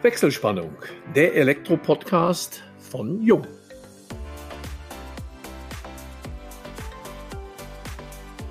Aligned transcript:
Wechselspannung, 0.00 0.76
der 1.16 1.34
Elektro-Podcast 1.34 2.62
von 2.78 3.20
Jung. 3.20 3.44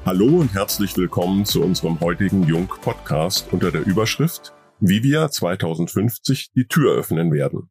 Hallo 0.05 0.25
und 0.25 0.53
herzlich 0.53 0.97
willkommen 0.97 1.45
zu 1.45 1.63
unserem 1.63 2.01
heutigen 2.01 2.43
Jung-Podcast 2.43 3.53
unter 3.53 3.71
der 3.71 3.85
Überschrift 3.85 4.53
Wie 4.81 5.03
wir 5.03 5.29
2050 5.29 6.51
die 6.51 6.67
Tür 6.67 6.93
öffnen 6.97 7.31
werden. 7.31 7.69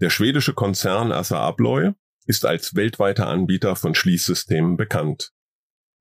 Der 0.00 0.10
schwedische 0.10 0.54
Konzern 0.54 1.10
Assa 1.10 1.40
Abloy 1.44 1.90
ist 2.26 2.46
als 2.46 2.76
weltweiter 2.76 3.26
Anbieter 3.26 3.74
von 3.74 3.96
Schließsystemen 3.96 4.76
bekannt. 4.76 5.32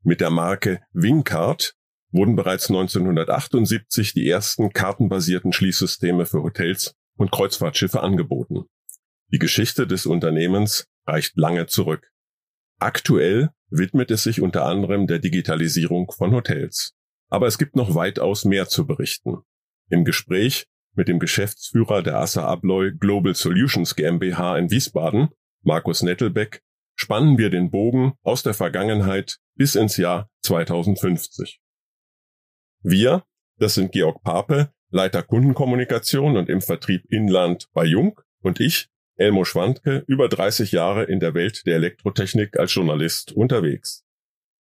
Mit 0.04 0.22
der 0.22 0.30
Marke 0.30 0.82
Wingcard 0.94 1.74
wurden 2.12 2.36
bereits 2.36 2.70
1978 2.70 4.14
die 4.14 4.30
ersten 4.30 4.74
kartenbasierten 4.74 5.54
Schließsysteme 5.54 6.28
für 6.28 6.44
Hotels 6.44 6.96
und 7.20 7.32
Kreuzfahrtschiffe 7.32 8.02
angeboten. 8.02 8.66
Die 9.32 9.40
Geschichte 9.40 9.86
des 9.86 10.06
Unternehmens 10.06 10.88
reicht 11.06 11.38
lange 11.38 11.68
zurück. 11.68 12.12
Aktuell 12.80 13.50
widmet 13.70 14.10
es 14.10 14.24
sich 14.24 14.42
unter 14.42 14.66
anderem 14.66 15.06
der 15.06 15.20
Digitalisierung 15.20 16.12
von 16.12 16.34
Hotels. 16.34 16.94
Aber 17.30 17.46
es 17.46 17.58
gibt 17.58 17.76
noch 17.76 17.94
weitaus 17.94 18.46
mehr 18.46 18.68
zu 18.68 18.88
berichten. 18.88 19.40
Im 19.90 20.06
Gespräch 20.06 20.66
mit 20.96 21.08
dem 21.08 21.20
Geschäftsführer 21.20 22.02
der 22.02 22.18
Assa 22.18 22.46
Abloy 22.46 22.92
Global 22.98 23.36
Solutions 23.36 23.96
GmbH 23.96 24.58
in 24.58 24.72
Wiesbaden, 24.72 25.30
Markus 25.62 26.02
Nettelbeck, 26.02 26.64
spannen 26.96 27.38
wir 27.38 27.50
den 27.50 27.70
Bogen 27.70 28.14
aus 28.24 28.44
der 28.44 28.54
Vergangenheit 28.54 29.38
bis 29.56 29.76
ins 29.76 29.98
Jahr 29.98 30.30
2050. 30.42 31.60
Wir, 32.82 33.24
das 33.58 33.76
sind 33.76 33.92
Georg 33.92 34.24
Pape, 34.24 34.74
Leiter 34.92 35.22
Kundenkommunikation 35.22 36.36
und 36.36 36.50
im 36.50 36.62
Vertrieb 36.62 37.06
Inland 37.10 37.68
bei 37.74 37.86
Jung 37.86 38.20
und 38.42 38.60
ich, 38.60 38.88
Elmo 39.18 39.46
Schwandke, 39.46 40.04
über 40.08 40.28
30 40.28 40.72
Jahre 40.72 41.04
in 41.04 41.20
der 41.20 41.36
Welt 41.36 41.68
der 41.68 41.76
Elektrotechnik 41.76 42.58
als 42.58 42.74
Journalist 42.74 43.32
unterwegs. 43.32 44.04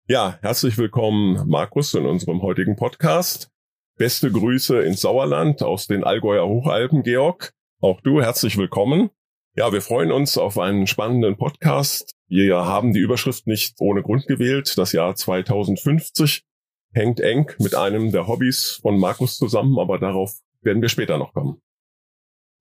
Ja, 0.08 0.40
herzlich 0.42 0.80
willkommen, 0.80 1.48
Markus, 1.48 1.94
in 1.94 2.08
unserem 2.08 2.42
heutigen 2.42 2.76
Podcast. 2.76 3.52
Beste 3.98 4.31
Grüße 4.31 4.81
ins 4.81 5.02
Sauerland 5.02 5.62
aus 5.62 5.86
den 5.86 6.03
Allgäuer 6.03 6.48
Hochalpen, 6.48 7.03
Georg. 7.03 7.53
Auch 7.80 8.02
du 8.02 8.20
herzlich 8.20 8.58
willkommen. 8.58 9.12
Ja, 9.56 9.72
wir 9.73 9.81
freuen 9.81 10.12
uns 10.12 10.40
auf 10.40 10.58
einen 10.58 10.88
spannenden 10.88 11.38
Podcast. 11.38 12.16
Wir 12.28 12.66
haben 12.66 12.94
die 12.94 13.00
Überschrift 13.00 13.46
nicht 13.46 13.76
ohne 13.80 14.02
Grund 14.02 14.26
gewählt, 14.26 14.76
das 14.76 14.92
Jahr 14.92 15.16
2050 15.16 16.44
hängt 16.96 17.20
eng 17.20 17.52
mit 17.60 17.76
einem 17.76 18.12
der 18.12 18.28
Hobbys 18.28 18.80
von 18.82 18.98
Markus 18.98 19.38
zusammen, 19.38 19.78
aber 19.78 20.00
darauf 20.00 20.40
werden 20.62 20.82
wir 20.82 20.90
später 20.90 21.18
noch 21.18 21.34
kommen. 21.34 21.62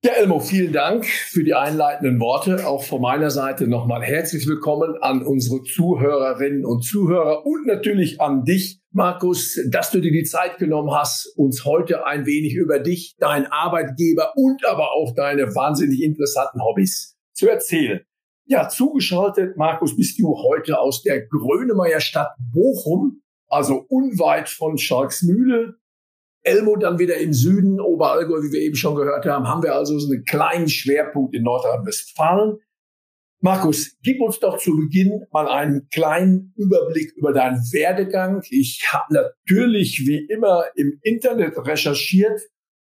Ja, 0.03 0.11
Elmo, 0.11 0.39
vielen 0.39 0.71
Dank 0.71 1.07
für 1.07 1.43
die 1.43 1.55
einleitenden 1.55 2.19
Worte. 2.19 2.67
Auch 2.67 2.83
von 2.83 3.01
meiner 3.01 3.31
Seite 3.31 3.67
nochmal 3.67 4.03
herzlich 4.03 4.45
willkommen 4.45 4.97
an 5.01 5.25
unsere 5.25 5.63
Zuhörerinnen 5.63 6.63
und 6.63 6.83
Zuhörer 6.83 7.43
und 7.43 7.65
natürlich 7.65 8.21
an 8.21 8.43
dich, 8.43 8.81
Markus, 8.91 9.59
dass 9.67 9.89
du 9.89 10.01
dir 10.01 10.11
die 10.11 10.25
Zeit 10.25 10.59
genommen 10.59 10.91
hast, 10.91 11.33
uns 11.37 11.65
heute 11.65 12.05
ein 12.05 12.27
wenig 12.27 12.53
über 12.53 12.77
dich, 12.77 13.15
deinen 13.17 13.47
Arbeitgeber 13.47 14.33
und 14.35 14.63
aber 14.67 14.91
auch 14.91 15.15
deine 15.15 15.55
wahnsinnig 15.55 16.03
interessanten 16.03 16.61
Hobbys 16.61 17.17
zu 17.33 17.49
erzählen. 17.49 18.01
Ja, 18.45 18.69
zugeschaltet, 18.69 19.57
Markus, 19.57 19.95
bist 19.95 20.19
du 20.19 20.37
heute 20.37 20.79
aus 20.79 21.01
der 21.01 21.25
Grönemeyer 21.25 21.99
Stadt 21.99 22.35
Bochum 22.53 23.23
also 23.55 23.85
unweit 23.89 24.49
von 24.49 24.77
Schalksmühle. 24.77 25.75
Elmo 26.43 26.75
dann 26.75 26.99
wieder 26.99 27.17
im 27.17 27.33
Süden, 27.33 27.79
Oberallgäu, 27.79 28.43
wie 28.43 28.51
wir 28.51 28.61
eben 28.61 28.75
schon 28.75 28.95
gehört 28.95 29.25
haben, 29.25 29.47
haben 29.47 29.63
wir 29.63 29.73
also 29.73 29.97
so 29.97 30.11
einen 30.11 30.25
kleinen 30.25 30.69
Schwerpunkt 30.69 31.33
in 31.33 31.43
Nordrhein-Westfalen. 31.43 32.59
Markus, 33.41 33.95
gib 34.01 34.21
uns 34.21 34.39
doch 34.39 34.57
zu 34.57 34.75
Beginn 34.75 35.25
mal 35.31 35.47
einen 35.47 35.87
kleinen 35.89 36.53
Überblick 36.55 37.13
über 37.15 37.33
deinen 37.33 37.59
Werdegang. 37.71 38.41
Ich 38.49 38.87
habe 38.91 39.13
natürlich 39.13 40.05
wie 40.05 40.25
immer 40.25 40.65
im 40.75 40.99
Internet 41.03 41.57
recherchiert 41.57 42.41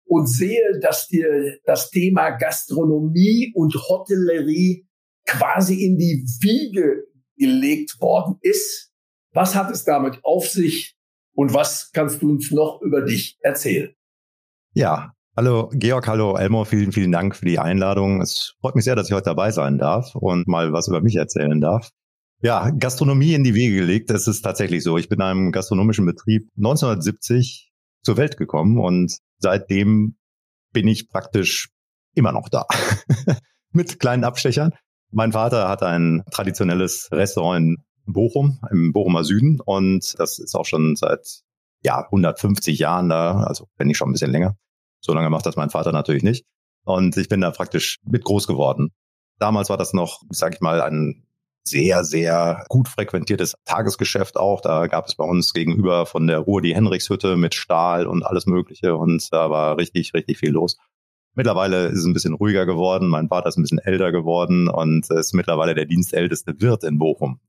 und 0.05 0.27
sehe, 0.27 0.79
dass 0.81 1.07
dir 1.07 1.57
das 1.65 1.89
Thema 1.89 2.31
Gastronomie 2.31 3.51
und 3.55 3.73
Hotellerie 3.75 4.87
quasi 5.25 5.83
in 5.83 5.97
die 5.97 6.23
Wiege 6.41 7.03
gelegt 7.37 7.99
worden 7.99 8.37
ist. 8.41 8.93
Was 9.35 9.53
hat 9.53 9.69
es 9.69 9.83
damit 9.83 10.23
auf 10.23 10.47
sich 10.47 10.95
und 11.33 11.53
was 11.53 11.91
kannst 11.91 12.21
du 12.21 12.29
uns 12.29 12.51
noch 12.51 12.79
über 12.81 13.01
dich 13.01 13.37
erzählen? 13.41 13.93
Ja, 14.73 15.11
hallo 15.35 15.69
Georg, 15.73 16.07
hallo 16.07 16.37
Elmo, 16.37 16.63
vielen, 16.63 16.93
vielen 16.93 17.11
Dank 17.11 17.35
für 17.35 17.45
die 17.45 17.59
Einladung. 17.59 18.21
Es 18.21 18.55
freut 18.61 18.75
mich 18.75 18.85
sehr, 18.85 18.95
dass 18.95 19.09
ich 19.09 19.13
heute 19.13 19.25
dabei 19.25 19.51
sein 19.51 19.77
darf 19.77 20.15
und 20.15 20.47
mal 20.47 20.71
was 20.71 20.87
über 20.87 21.01
mich 21.01 21.17
erzählen 21.17 21.59
darf. 21.59 21.89
Ja, 22.43 22.69
Gastronomie 22.69 23.33
in 23.33 23.43
die 23.43 23.55
Wege 23.55 23.75
gelegt, 23.75 24.09
das 24.09 24.29
ist 24.29 24.41
tatsächlich 24.41 24.83
so. 24.83 24.97
Ich 24.97 25.09
bin 25.09 25.19
in 25.19 25.25
einem 25.25 25.51
gastronomischen 25.51 26.05
Betrieb 26.05 26.47
1970 26.55 27.73
zur 28.03 28.15
Welt 28.15 28.37
gekommen 28.37 28.79
und 28.79 29.17
seitdem 29.39 30.15
bin 30.71 30.87
ich 30.87 31.09
praktisch 31.09 31.71
immer 32.13 32.31
noch 32.31 32.47
da. 32.47 32.67
Mit 33.73 33.99
kleinen 33.99 34.23
Abstechern. 34.23 34.71
Mein 35.11 35.33
Vater 35.33 35.67
hat 35.67 35.83
ein 35.83 36.23
traditionelles 36.31 37.09
Restaurant 37.11 37.57
in 37.57 37.77
Bochum, 38.05 38.59
im 38.71 38.93
Bochumer 38.93 39.23
Süden. 39.23 39.59
Und 39.59 40.17
das 40.19 40.39
ist 40.39 40.55
auch 40.55 40.65
schon 40.65 40.95
seit 40.95 41.41
ja, 41.83 42.03
150 42.05 42.79
Jahren 42.79 43.09
da, 43.09 43.43
also 43.43 43.67
wenn 43.77 43.87
nicht 43.87 43.97
schon 43.97 44.09
ein 44.09 44.13
bisschen 44.13 44.31
länger. 44.31 44.57
So 45.01 45.13
lange 45.13 45.29
macht 45.29 45.45
das 45.45 45.55
mein 45.55 45.69
Vater 45.69 45.91
natürlich 45.91 46.23
nicht. 46.23 46.45
Und 46.83 47.17
ich 47.17 47.29
bin 47.29 47.41
da 47.41 47.51
praktisch 47.51 47.99
mit 48.03 48.23
groß 48.23 48.47
geworden. 48.47 48.91
Damals 49.37 49.69
war 49.69 49.77
das 49.77 49.93
noch, 49.93 50.21
sag 50.29 50.55
ich 50.55 50.61
mal, 50.61 50.81
ein 50.81 51.25
sehr, 51.67 52.03
sehr 52.03 52.63
gut 52.69 52.87
frequentiertes 52.87 53.55
Tagesgeschäft 53.65 54.37
auch. 54.37 54.61
Da 54.61 54.87
gab 54.87 55.07
es 55.07 55.15
bei 55.15 55.23
uns 55.23 55.53
gegenüber 55.53 56.05
von 56.05 56.27
der 56.27 56.39
Ruhr 56.39 56.61
die 56.61 56.75
Henrichshütte 56.75 57.37
mit 57.37 57.55
Stahl 57.55 58.07
und 58.07 58.23
alles 58.23 58.45
Mögliche. 58.45 58.95
Und 58.95 59.31
da 59.33 59.49
war 59.49 59.77
richtig, 59.77 60.13
richtig 60.13 60.37
viel 60.37 60.51
los. 60.51 60.77
Mittlerweile 61.33 61.87
ist 61.87 61.99
es 61.99 62.05
ein 62.05 62.13
bisschen 62.13 62.33
ruhiger 62.33 62.65
geworden. 62.65 63.09
Mein 63.09 63.27
Vater 63.27 63.49
ist 63.49 63.57
ein 63.57 63.63
bisschen 63.63 63.79
älter 63.79 64.11
geworden 64.11 64.69
und 64.69 65.09
ist 65.09 65.33
mittlerweile 65.33 65.75
der 65.75 65.85
dienstälteste 65.85 66.53
Wirt 66.61 66.83
in 66.83 66.97
Bochum. 66.97 67.39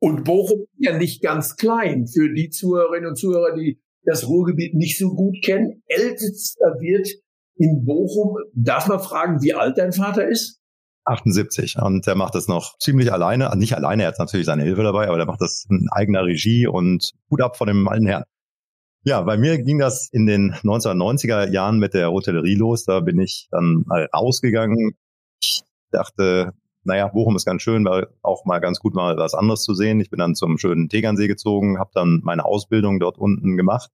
Und 0.00 0.24
Bochum 0.24 0.66
ist 0.78 0.86
ja 0.86 0.96
nicht 0.96 1.22
ganz 1.22 1.56
klein. 1.56 2.06
Für 2.06 2.32
die 2.32 2.50
Zuhörerinnen 2.50 3.10
und 3.10 3.16
Zuhörer, 3.16 3.54
die 3.56 3.80
das 4.04 4.28
Ruhrgebiet 4.28 4.74
nicht 4.74 4.98
so 4.98 5.14
gut 5.14 5.36
kennen, 5.44 5.82
ältester 5.86 6.76
Wirt 6.80 7.08
in 7.56 7.84
Bochum. 7.84 8.38
Darf 8.54 8.88
man 8.88 9.00
fragen, 9.00 9.42
wie 9.42 9.54
alt 9.54 9.76
dein 9.76 9.92
Vater 9.92 10.28
ist? 10.28 10.60
78 11.04 11.76
und 11.80 12.06
der 12.06 12.14
macht 12.14 12.34
das 12.34 12.48
noch 12.48 12.76
ziemlich 12.78 13.10
alleine, 13.10 13.46
also 13.46 13.58
nicht 13.58 13.74
alleine, 13.74 14.02
er 14.02 14.08
hat 14.08 14.18
natürlich 14.18 14.44
seine 14.44 14.64
Hilfe 14.64 14.82
dabei, 14.82 15.08
aber 15.08 15.16
der 15.16 15.24
macht 15.24 15.40
das 15.40 15.64
in 15.70 15.88
eigener 15.90 16.24
Regie 16.24 16.66
und 16.66 17.12
gut 17.30 17.40
ab 17.40 17.56
von 17.56 17.66
dem 17.66 17.88
alten 17.88 18.06
Herrn. 18.06 18.24
Ja, 19.04 19.22
bei 19.22 19.38
mir 19.38 19.56
ging 19.62 19.78
das 19.78 20.10
in 20.12 20.26
den 20.26 20.52
1990er 20.52 21.50
Jahren 21.50 21.78
mit 21.78 21.94
der 21.94 22.10
Hotellerie 22.10 22.56
los, 22.56 22.84
da 22.84 23.00
bin 23.00 23.18
ich 23.20 23.48
dann 23.50 23.86
rausgegangen. 24.12 24.98
Ich 25.40 25.62
dachte, 25.90 26.52
naja, 26.88 27.06
Bochum 27.08 27.36
ist 27.36 27.44
ganz 27.44 27.60
schön, 27.62 27.84
weil 27.84 28.08
auch 28.22 28.46
mal 28.46 28.60
ganz 28.60 28.80
gut 28.80 28.94
mal 28.94 29.16
was 29.18 29.34
anderes 29.34 29.62
zu 29.62 29.74
sehen. 29.74 30.00
Ich 30.00 30.08
bin 30.08 30.18
dann 30.18 30.34
zum 30.34 30.56
schönen 30.56 30.88
Tegernsee 30.88 31.28
gezogen, 31.28 31.78
habe 31.78 31.90
dann 31.92 32.20
meine 32.24 32.46
Ausbildung 32.46 32.98
dort 32.98 33.18
unten 33.18 33.58
gemacht. 33.58 33.90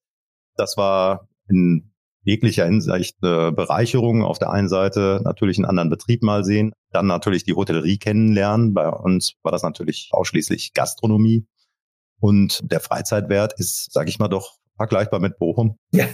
Das 0.56 0.76
war 0.76 1.28
in 1.48 1.92
jeglicher 2.22 2.66
Hinsicht 2.66 3.16
eine 3.20 3.50
Bereicherung. 3.50 4.22
Auf 4.22 4.38
der 4.38 4.50
einen 4.50 4.68
Seite 4.68 5.20
natürlich 5.24 5.58
einen 5.58 5.66
anderen 5.66 5.90
Betrieb 5.90 6.22
mal 6.22 6.44
sehen, 6.44 6.72
dann 6.92 7.08
natürlich 7.08 7.42
die 7.42 7.54
Hotellerie 7.54 7.98
kennenlernen. 7.98 8.74
Bei 8.74 8.88
uns 8.88 9.34
war 9.42 9.50
das 9.50 9.64
natürlich 9.64 10.10
ausschließlich 10.12 10.72
Gastronomie. 10.72 11.46
Und 12.20 12.60
der 12.70 12.78
Freizeitwert 12.78 13.54
ist, 13.58 13.92
sage 13.92 14.08
ich 14.08 14.20
mal, 14.20 14.28
doch 14.28 14.56
vergleichbar 14.76 15.18
mit 15.18 15.36
Bochum. 15.36 15.76
ja, 15.92 16.06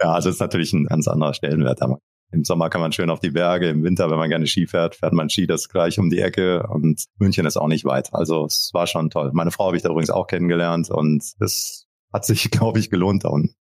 also 0.00 0.28
ist 0.28 0.38
natürlich 0.38 0.74
ein 0.74 0.84
ganz 0.84 1.08
anderer 1.08 1.32
Stellenwert. 1.32 1.80
Im 2.32 2.44
Sommer 2.44 2.70
kann 2.70 2.80
man 2.80 2.92
schön 2.92 3.10
auf 3.10 3.20
die 3.20 3.30
Berge, 3.30 3.68
im 3.68 3.84
Winter, 3.84 4.10
wenn 4.10 4.18
man 4.18 4.28
gerne 4.28 4.46
Ski 4.46 4.66
fährt, 4.66 4.96
fährt 4.96 5.12
man 5.12 5.30
Ski 5.30 5.46
das 5.46 5.68
gleich 5.68 5.98
um 5.98 6.10
die 6.10 6.18
Ecke 6.18 6.66
und 6.66 7.04
München 7.18 7.46
ist 7.46 7.56
auch 7.56 7.68
nicht 7.68 7.84
weit. 7.84 8.12
Also 8.12 8.44
es 8.44 8.70
war 8.72 8.86
schon 8.86 9.10
toll. 9.10 9.30
Meine 9.32 9.52
Frau 9.52 9.66
habe 9.66 9.76
ich 9.76 9.82
da 9.82 9.90
übrigens 9.90 10.10
auch 10.10 10.26
kennengelernt 10.26 10.90
und 10.90 11.22
es 11.38 11.86
hat 12.12 12.24
sich, 12.24 12.50
glaube 12.50 12.78
ich, 12.80 12.90
gelohnt. 12.90 13.24
Und 13.24 13.54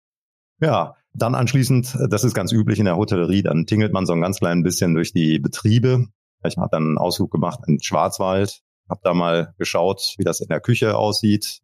ja, 0.59 0.95
dann 1.13 1.35
anschließend, 1.35 1.95
das 2.09 2.23
ist 2.23 2.33
ganz 2.33 2.51
üblich 2.51 2.79
in 2.79 2.85
der 2.85 2.97
Hotellerie, 2.97 3.43
dann 3.43 3.65
tingelt 3.65 3.93
man 3.93 4.05
so 4.05 4.13
ein 4.13 4.21
ganz 4.21 4.39
klein 4.39 4.63
bisschen 4.63 4.95
durch 4.95 5.13
die 5.13 5.39
Betriebe. 5.39 6.07
Ich 6.43 6.57
habe 6.57 6.69
dann 6.71 6.83
einen 6.83 6.97
Ausflug 6.97 7.31
gemacht 7.31 7.61
in 7.67 7.81
Schwarzwald, 7.81 8.61
habe 8.89 9.01
da 9.03 9.13
mal 9.13 9.53
geschaut, 9.57 10.15
wie 10.17 10.23
das 10.23 10.41
in 10.41 10.47
der 10.47 10.59
Küche 10.59 10.97
aussieht. 10.97 11.61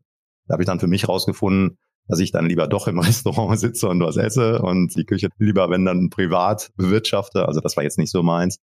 Da 0.47 0.53
habe 0.53 0.63
ich 0.63 0.67
dann 0.67 0.79
für 0.79 0.87
mich 0.87 1.07
rausgefunden, 1.07 1.77
dass 2.11 2.19
ich 2.19 2.31
dann 2.31 2.45
lieber 2.45 2.67
doch 2.67 2.87
im 2.87 2.99
Restaurant 2.99 3.57
sitze 3.57 3.87
und 3.87 4.01
was 4.01 4.17
esse 4.17 4.61
und 4.61 4.95
die 4.95 5.05
Küche 5.05 5.29
lieber, 5.39 5.69
wenn 5.69 5.85
dann 5.85 6.09
privat 6.09 6.71
bewirtschafte. 6.75 7.47
Also 7.47 7.61
das 7.61 7.77
war 7.77 7.83
jetzt 7.83 7.97
nicht 7.97 8.11
so 8.11 8.21
meins. 8.21 8.57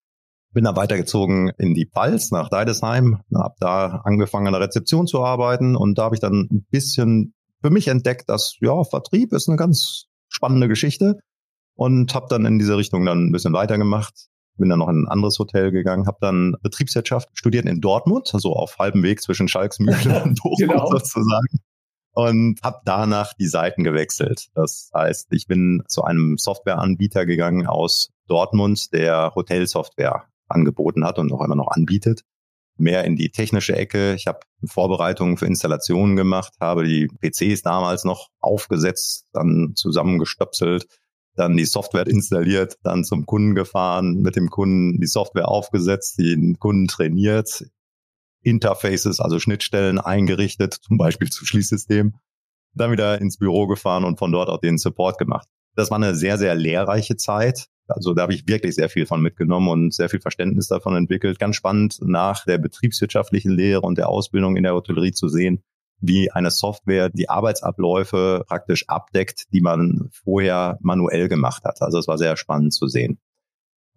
Bin 0.52 0.64
dann 0.64 0.76
weitergezogen 0.76 1.52
in 1.58 1.74
die 1.74 1.86
Pfalz 1.86 2.30
nach 2.30 2.48
Deidesheim, 2.48 3.20
habe 3.34 3.54
da 3.60 4.00
angefangen 4.04 4.48
an 4.48 4.52
der 4.52 4.62
Rezeption 4.62 5.06
zu 5.06 5.22
arbeiten 5.22 5.76
und 5.76 5.96
da 5.96 6.04
habe 6.04 6.16
ich 6.16 6.20
dann 6.20 6.48
ein 6.50 6.66
bisschen 6.70 7.34
für 7.62 7.70
mich 7.70 7.88
entdeckt, 7.88 8.28
dass 8.28 8.56
ja 8.60 8.82
Vertrieb 8.84 9.32
ist 9.32 9.48
eine 9.48 9.56
ganz 9.56 10.06
spannende 10.28 10.68
Geschichte. 10.68 11.20
und 11.74 12.14
habe 12.14 12.26
dann 12.30 12.46
in 12.46 12.58
diese 12.58 12.76
Richtung 12.76 13.04
dann 13.04 13.26
ein 13.26 13.32
bisschen 13.32 13.52
weitergemacht. 13.52 14.28
Bin 14.56 14.70
dann 14.70 14.78
noch 14.78 14.88
in 14.88 15.02
ein 15.02 15.08
anderes 15.08 15.38
Hotel 15.38 15.70
gegangen, 15.70 16.06
habe 16.06 16.16
dann 16.22 16.56
Betriebswirtschaft 16.62 17.28
studiert 17.34 17.66
in 17.66 17.82
Dortmund, 17.82 18.30
also 18.32 18.54
auf 18.54 18.78
halbem 18.78 19.02
Weg 19.02 19.20
zwischen 19.20 19.46
Schalksmühle 19.46 20.22
und 20.24 20.40
Bochum 20.42 20.68
genau. 20.68 20.90
sozusagen 20.90 21.60
und 22.16 22.62
habe 22.62 22.80
danach 22.86 23.34
die 23.34 23.46
Seiten 23.46 23.84
gewechselt. 23.84 24.46
Das 24.54 24.90
heißt, 24.94 25.28
ich 25.32 25.46
bin 25.46 25.82
zu 25.86 26.02
einem 26.02 26.38
Softwareanbieter 26.38 27.26
gegangen 27.26 27.66
aus 27.66 28.10
Dortmund, 28.26 28.94
der 28.94 29.32
Hotelsoftware 29.34 30.24
angeboten 30.48 31.04
hat 31.04 31.18
und 31.18 31.30
auch 31.30 31.42
immer 31.42 31.56
noch 31.56 31.68
anbietet. 31.68 32.22
Mehr 32.78 33.04
in 33.04 33.16
die 33.16 33.30
technische 33.30 33.76
Ecke. 33.76 34.14
Ich 34.14 34.26
habe 34.26 34.40
Vorbereitungen 34.64 35.36
für 35.36 35.44
Installationen 35.44 36.16
gemacht, 36.16 36.54
habe 36.58 36.84
die 36.84 37.06
PCs 37.20 37.60
damals 37.60 38.04
noch 38.04 38.28
aufgesetzt, 38.40 39.26
dann 39.34 39.72
zusammengestöpselt, 39.74 40.86
dann 41.34 41.54
die 41.54 41.66
Software 41.66 42.06
installiert, 42.06 42.78
dann 42.82 43.04
zum 43.04 43.26
Kunden 43.26 43.54
gefahren, 43.54 44.22
mit 44.22 44.36
dem 44.36 44.48
Kunden 44.48 45.02
die 45.02 45.06
Software 45.06 45.48
aufgesetzt, 45.48 46.18
den 46.18 46.58
Kunden 46.58 46.86
trainiert, 46.86 47.66
Interfaces, 48.46 49.20
also 49.20 49.40
Schnittstellen 49.40 49.98
eingerichtet, 49.98 50.74
zum 50.74 50.98
Beispiel 50.98 51.28
zu 51.28 51.44
Schließsystemen, 51.44 52.14
dann 52.74 52.92
wieder 52.92 53.20
ins 53.20 53.38
Büro 53.38 53.66
gefahren 53.66 54.04
und 54.04 54.18
von 54.18 54.30
dort 54.30 54.48
auch 54.48 54.60
den 54.60 54.78
Support 54.78 55.18
gemacht. 55.18 55.48
Das 55.74 55.90
war 55.90 55.96
eine 55.96 56.14
sehr, 56.14 56.38
sehr 56.38 56.54
lehrreiche 56.54 57.16
Zeit. 57.16 57.66
Also 57.88 58.14
da 58.14 58.22
habe 58.22 58.34
ich 58.34 58.46
wirklich 58.46 58.76
sehr 58.76 58.88
viel 58.88 59.04
von 59.04 59.20
mitgenommen 59.20 59.68
und 59.68 59.94
sehr 59.94 60.08
viel 60.08 60.20
Verständnis 60.20 60.68
davon 60.68 60.94
entwickelt. 60.96 61.38
Ganz 61.38 61.56
spannend 61.56 61.98
nach 62.02 62.44
der 62.44 62.58
betriebswirtschaftlichen 62.58 63.50
Lehre 63.50 63.80
und 63.80 63.98
der 63.98 64.08
Ausbildung 64.08 64.56
in 64.56 64.62
der 64.62 64.74
Hotellerie 64.74 65.12
zu 65.12 65.28
sehen, 65.28 65.62
wie 65.98 66.30
eine 66.30 66.50
Software 66.52 67.10
die 67.10 67.28
Arbeitsabläufe 67.28 68.44
praktisch 68.46 68.88
abdeckt, 68.88 69.52
die 69.52 69.60
man 69.60 70.08
vorher 70.12 70.78
manuell 70.80 71.28
gemacht 71.28 71.64
hat. 71.64 71.82
Also 71.82 71.98
es 71.98 72.06
war 72.06 72.18
sehr 72.18 72.36
spannend 72.36 72.74
zu 72.74 72.86
sehen. 72.86 73.18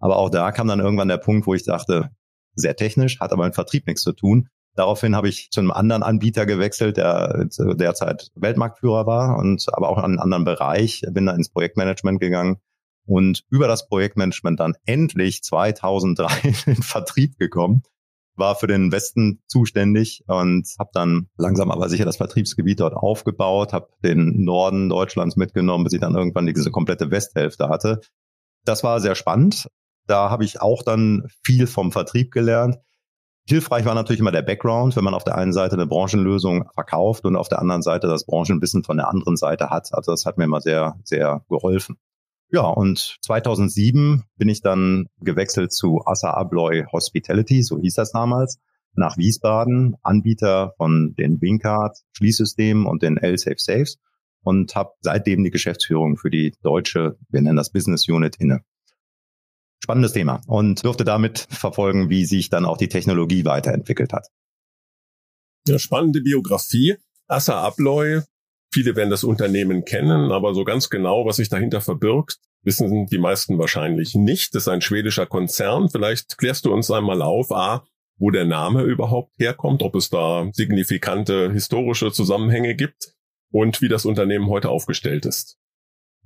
Aber 0.00 0.16
auch 0.16 0.30
da 0.30 0.50
kam 0.50 0.66
dann 0.66 0.80
irgendwann 0.80 1.08
der 1.08 1.18
Punkt, 1.18 1.46
wo 1.46 1.54
ich 1.54 1.64
dachte, 1.64 2.10
sehr 2.54 2.76
technisch, 2.76 3.20
hat 3.20 3.32
aber 3.32 3.46
im 3.46 3.52
Vertrieb 3.52 3.86
nichts 3.86 4.02
zu 4.02 4.12
tun. 4.12 4.48
Daraufhin 4.76 5.16
habe 5.16 5.28
ich 5.28 5.50
zu 5.50 5.60
einem 5.60 5.72
anderen 5.72 6.02
Anbieter 6.02 6.46
gewechselt, 6.46 6.96
der 6.96 7.48
derzeit 7.58 8.30
Weltmarktführer 8.34 9.06
war 9.06 9.36
und 9.38 9.66
aber 9.72 9.88
auch 9.88 9.98
in 9.98 10.04
einen 10.04 10.18
anderen 10.20 10.44
Bereich, 10.44 11.02
bin 11.10 11.26
da 11.26 11.34
ins 11.34 11.50
Projektmanagement 11.50 12.20
gegangen 12.20 12.58
und 13.06 13.42
über 13.50 13.66
das 13.66 13.88
Projektmanagement 13.88 14.60
dann 14.60 14.74
endlich 14.86 15.42
2003 15.42 16.54
in 16.66 16.82
Vertrieb 16.82 17.36
gekommen, 17.36 17.82
war 18.36 18.54
für 18.54 18.68
den 18.68 18.92
Westen 18.92 19.42
zuständig 19.48 20.22
und 20.28 20.68
habe 20.78 20.90
dann 20.92 21.28
langsam 21.36 21.70
aber 21.70 21.88
sicher 21.88 22.04
das 22.04 22.16
Vertriebsgebiet 22.16 22.80
dort 22.80 22.94
aufgebaut, 22.94 23.72
habe 23.72 23.88
den 24.04 24.44
Norden 24.44 24.88
Deutschlands 24.88 25.36
mitgenommen, 25.36 25.84
bis 25.84 25.92
ich 25.92 26.00
dann 26.00 26.14
irgendwann 26.14 26.46
diese 26.46 26.70
komplette 26.70 27.10
Westhälfte 27.10 27.68
hatte. 27.68 28.00
Das 28.64 28.84
war 28.84 29.00
sehr 29.00 29.14
spannend, 29.14 29.68
da 30.10 30.28
habe 30.28 30.44
ich 30.44 30.60
auch 30.60 30.82
dann 30.82 31.28
viel 31.44 31.66
vom 31.66 31.92
Vertrieb 31.92 32.32
gelernt. 32.32 32.78
Hilfreich 33.48 33.84
war 33.84 33.94
natürlich 33.94 34.20
immer 34.20 34.32
der 34.32 34.42
Background, 34.42 34.96
wenn 34.96 35.04
man 35.04 35.14
auf 35.14 35.24
der 35.24 35.36
einen 35.36 35.52
Seite 35.52 35.74
eine 35.74 35.86
Branchenlösung 35.86 36.68
verkauft 36.74 37.24
und 37.24 37.36
auf 37.36 37.48
der 37.48 37.60
anderen 37.60 37.82
Seite 37.82 38.06
das 38.06 38.26
Branchenwissen 38.26 38.84
von 38.84 38.96
der 38.96 39.08
anderen 39.08 39.36
Seite 39.36 39.70
hat. 39.70 39.88
Also 39.92 40.12
das 40.12 40.26
hat 40.26 40.36
mir 40.36 40.44
immer 40.44 40.60
sehr, 40.60 40.98
sehr 41.04 41.44
geholfen. 41.48 41.96
Ja, 42.52 42.66
und 42.66 43.18
2007 43.22 44.24
bin 44.36 44.48
ich 44.48 44.60
dann 44.60 45.06
gewechselt 45.20 45.72
zu 45.72 46.02
Assa 46.04 46.30
Abloy 46.30 46.84
Hospitality, 46.92 47.62
so 47.62 47.78
hieß 47.78 47.94
das 47.94 48.10
damals, 48.10 48.58
nach 48.94 49.16
Wiesbaden, 49.16 49.94
Anbieter 50.02 50.74
von 50.76 51.14
den 51.14 51.40
Wincard 51.40 51.96
Schließsystemen 52.12 52.86
und 52.86 53.02
den 53.02 53.16
L-Safe 53.16 53.58
Safes 53.58 53.98
und 54.42 54.74
habe 54.74 54.90
seitdem 55.00 55.44
die 55.44 55.50
Geschäftsführung 55.50 56.16
für 56.16 56.30
die 56.30 56.52
deutsche, 56.62 57.16
wir 57.28 57.40
nennen 57.40 57.56
das 57.56 57.70
Business 57.70 58.08
Unit 58.08 58.36
inne 58.40 58.62
spannendes 59.82 60.12
Thema 60.12 60.42
und 60.46 60.84
durfte 60.84 61.04
damit 61.04 61.46
verfolgen, 61.50 62.10
wie 62.10 62.24
sich 62.24 62.50
dann 62.50 62.64
auch 62.64 62.76
die 62.76 62.88
Technologie 62.88 63.44
weiterentwickelt 63.44 64.12
hat. 64.12 64.28
Ja, 65.66 65.78
spannende 65.78 66.20
Biografie. 66.20 66.96
Assa 67.26 67.62
Abloy, 67.62 68.22
viele 68.72 68.96
werden 68.96 69.10
das 69.10 69.24
Unternehmen 69.24 69.84
kennen, 69.84 70.32
aber 70.32 70.54
so 70.54 70.64
ganz 70.64 70.90
genau, 70.90 71.26
was 71.26 71.36
sich 71.36 71.48
dahinter 71.48 71.80
verbirgt, 71.80 72.38
wissen 72.62 73.06
die 73.06 73.18
meisten 73.18 73.58
wahrscheinlich 73.58 74.14
nicht. 74.14 74.54
Das 74.54 74.64
ist 74.64 74.68
ein 74.68 74.82
schwedischer 74.82 75.26
Konzern. 75.26 75.88
Vielleicht 75.88 76.38
klärst 76.38 76.64
du 76.64 76.72
uns 76.72 76.90
einmal 76.90 77.22
auf, 77.22 77.52
A, 77.52 77.86
wo 78.18 78.30
der 78.30 78.44
Name 78.44 78.82
überhaupt 78.82 79.32
herkommt, 79.38 79.82
ob 79.82 79.94
es 79.94 80.10
da 80.10 80.48
signifikante 80.52 81.52
historische 81.52 82.12
Zusammenhänge 82.12 82.74
gibt 82.74 83.14
und 83.50 83.80
wie 83.80 83.88
das 83.88 84.04
Unternehmen 84.04 84.48
heute 84.48 84.68
aufgestellt 84.68 85.24
ist. 85.24 85.59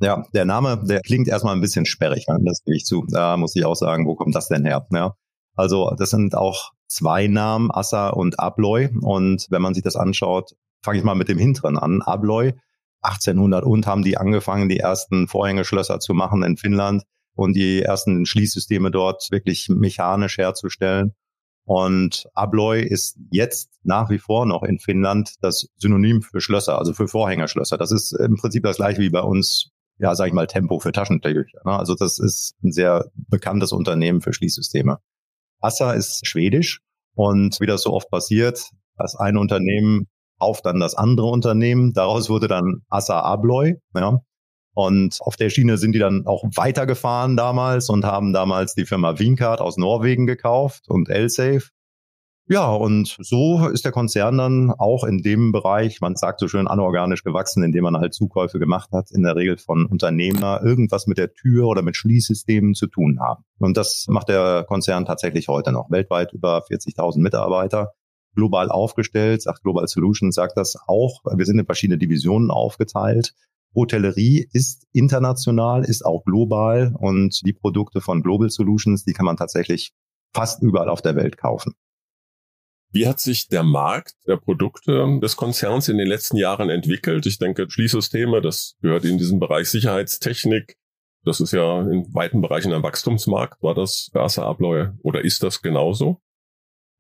Ja, 0.05 0.23
der 0.35 0.45
Name, 0.45 0.83
der 0.85 1.01
klingt 1.01 1.29
erstmal 1.29 1.55
ein 1.55 1.63
bisschen 1.63 1.87
sperrig, 1.87 2.27
ne? 2.29 2.37
das 2.45 2.63
gebe 2.63 2.77
ich 2.77 2.85
zu. 2.85 3.07
Da 3.09 3.39
muss 3.39 3.57
ich 3.57 3.65
auch 3.65 3.75
sagen, 3.75 4.07
wo 4.07 4.15
kommt 4.15 4.35
das 4.35 4.49
denn 4.49 4.67
her? 4.67 4.87
Ja. 4.93 5.15
Also 5.55 5.95
das 5.97 6.11
sind 6.11 6.35
auch 6.35 6.73
zwei 6.87 7.27
Namen, 7.27 7.71
Assa 7.71 8.11
und 8.11 8.39
Abloy. 8.39 8.91
Und 9.01 9.47
wenn 9.49 9.63
man 9.63 9.73
sich 9.73 9.83
das 9.83 9.97
anschaut, 9.97 10.53
fange 10.83 10.99
ich 10.99 11.05
mal 11.05 11.15
mit 11.15 11.29
dem 11.31 11.39
hinteren 11.39 11.79
an. 11.79 12.03
Abloy, 12.03 12.53
1800 13.01 13.65
und 13.65 13.87
haben 13.87 14.03
die 14.03 14.19
angefangen, 14.19 14.69
die 14.69 14.79
ersten 14.79 15.27
Vorhängeschlösser 15.27 16.01
zu 16.01 16.13
machen 16.13 16.43
in 16.43 16.59
Finnland 16.59 17.05
und 17.35 17.55
die 17.55 17.81
ersten 17.81 18.27
Schließsysteme 18.27 18.91
dort 18.91 19.29
wirklich 19.31 19.71
mechanisch 19.71 20.37
herzustellen. 20.37 21.15
Und 21.67 22.27
Abloy 22.35 22.83
ist 22.83 23.17
jetzt 23.31 23.71
nach 23.85 24.11
wie 24.11 24.19
vor 24.19 24.45
noch 24.45 24.65
in 24.65 24.79
Finnland 24.79 25.37
das 25.41 25.67
Synonym 25.79 26.21
für 26.21 26.43
Schlösser, 26.43 26.79
also 26.79 26.93
für 26.93 27.09
Vorhängerschlösser. 27.09 27.79
Das 27.79 27.91
ist 27.91 28.13
im 28.13 28.37
Prinzip 28.37 28.65
das 28.65 28.77
gleiche 28.77 29.01
wie 29.01 29.09
bei 29.09 29.23
uns 29.23 29.71
ja, 29.99 30.15
sag 30.15 30.29
ich 30.29 30.33
mal, 30.33 30.47
Tempo 30.47 30.79
für 30.79 30.93
Taschentücher. 30.93 31.61
Ne? 31.65 31.73
Also 31.73 31.95
das 31.95 32.19
ist 32.19 32.55
ein 32.63 32.73
sehr 32.73 33.11
bekanntes 33.15 33.73
Unternehmen 33.73 34.21
für 34.21 34.33
Schließsysteme. 34.33 34.99
Assa 35.61 35.93
ist 35.93 36.27
schwedisch 36.27 36.81
und 37.15 37.61
wie 37.61 37.67
das 37.67 37.83
so 37.83 37.93
oft 37.93 38.11
passiert, 38.11 38.71
das 38.97 39.17
eine 39.17 39.41
Unternehmen 39.41 40.09
kauft 40.39 40.67
dann 40.67 40.81
das 40.81 40.95
andere 40.95 41.29
Unternehmen. 41.29 41.93
Daraus 41.93 42.29
wurde 42.29 42.49
dann 42.49 42.83
Assa 42.89 43.21
Abloy. 43.21 43.77
Ja? 43.95 44.21
Und 44.75 45.19
auf 45.21 45.37
der 45.37 45.51
Schiene 45.51 45.79
sind 45.79 45.93
die 45.93 46.01
dann 46.01 46.27
auch 46.27 46.45
weitergefahren 46.55 47.37
damals 47.37 47.89
und 47.89 48.05
haben 48.05 48.33
damals 48.33 48.75
die 48.75 48.87
Firma 48.87 49.19
Wincard 49.19 49.61
aus 49.61 49.77
Norwegen 49.77 50.27
gekauft 50.27 50.89
und 50.89 51.09
L-Safe. 51.09 51.63
Ja, 52.47 52.71
und 52.71 53.17
so 53.21 53.69
ist 53.69 53.87
der 53.87 53.93
Konzern 53.93 54.37
dann 54.37 54.71
auch 54.71 55.05
in 55.05 55.23
dem 55.23 55.51
Bereich, 55.51 56.03
man 56.03 56.15
sagt 56.15 56.41
so 56.41 56.49
schön 56.49 56.69
anorganisch 56.69 57.25
gewachsen, 57.25 57.63
indem 57.63 57.85
man 57.85 57.97
halt 57.97 58.13
Zukäufe 58.13 58.59
gemacht 58.59 58.91
hat, 58.93 59.11
in 59.13 59.23
der 59.23 59.35
Regel 59.35 59.57
von 59.57 59.87
Unternehmer 59.87 60.61
irgendwas 60.63 61.07
mit 61.07 61.17
der 61.17 61.33
Tür 61.33 61.69
oder 61.69 61.81
mit 61.81 61.97
Schließsystemen 61.97 62.75
zu 62.75 62.87
tun 62.87 63.19
haben. 63.19 63.45
Und 63.59 63.79
das 63.79 64.05
macht 64.11 64.29
der 64.29 64.65
Konzern 64.69 65.07
tatsächlich 65.07 65.49
heute 65.49 65.73
noch. 65.73 65.91
Weltweit 65.91 66.35
über 66.35 66.59
40.000 66.59 67.19
Mitarbeiter, 67.21 67.93
global 68.35 68.71
aufgestellt, 68.71 69.41
sagt 69.41 69.63
Global 69.63 69.89
Solutions, 69.89 70.35
sagt 70.35 70.59
das 70.59 70.77
auch. 70.87 71.23
Wir 71.35 71.47
sind 71.47 71.59
in 71.59 71.65
verschiedene 71.65 71.97
Divisionen 71.97 72.51
aufgeteilt. 72.51 73.33
Hotellerie 73.75 74.47
ist 74.53 74.87
international, 74.93 75.83
ist 75.83 76.05
auch 76.05 76.25
global 76.25 76.95
und 76.99 77.41
die 77.47 77.55
Produkte 77.55 78.03
von 78.03 78.23
Global 78.23 78.51
Solutions, 78.51 79.05
die 79.05 79.15
kann 79.15 79.25
man 79.25 79.39
tatsächlich 79.39 79.95
fast 80.35 80.63
überall 80.63 80.91
auf 80.91 81.01
der 81.01 81.17
Welt 81.17 81.39
kaufen. 81.39 81.75
Wie 82.95 83.09
hat 83.09 83.19
sich 83.19 83.49
der 83.49 83.65
Markt 83.65 84.15
der 84.29 84.37
Produkte 84.37 85.19
des 85.21 85.37
Konzerns 85.37 85.89
in 85.89 85.99
den 85.99 86.07
letzten 86.07 86.37
Jahren 86.37 86.71
entwickelt? 86.71 87.27
Ich 87.27 87.39
denke, 87.39 87.69
Schließsysteme, 87.69 88.41
das 88.41 88.77
gehört 88.83 89.05
in 89.05 89.19
diesem 89.19 89.41
Bereich 89.41 89.69
Sicherheitstechnik. 89.69 90.77
Das 91.25 91.41
ist 91.41 91.53
ja 91.53 91.81
in 91.81 92.15
weiten 92.15 92.41
Bereichen 92.41 92.73
ein 92.73 92.85
Wachstumsmarkt. 92.85 93.61
War 93.65 93.75
das 93.75 94.11
Asa 94.15 94.47
Abloy 94.47 94.91
oder 95.03 95.25
ist 95.25 95.43
das 95.43 95.61
genauso? 95.61 96.21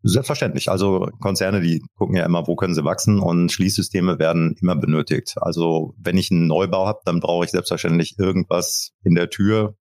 Selbstverständlich. 0.02 0.68
Also 0.68 1.08
Konzerne, 1.20 1.60
die 1.60 1.80
gucken 1.94 2.16
ja 2.16 2.26
immer, 2.26 2.48
wo 2.48 2.56
können 2.56 2.74
sie 2.74 2.84
wachsen 2.84 3.20
und 3.20 3.52
Schließsysteme 3.52 4.18
werden 4.18 4.56
immer 4.60 4.74
benötigt. 4.74 5.34
Also 5.36 5.94
wenn 5.96 6.18
ich 6.18 6.32
einen 6.32 6.48
Neubau 6.48 6.88
habe, 6.88 7.02
dann 7.04 7.20
brauche 7.20 7.44
ich 7.44 7.52
selbstverständlich 7.52 8.18
irgendwas 8.18 8.90
in 9.04 9.14
der 9.14 9.30
Tür, 9.30 9.76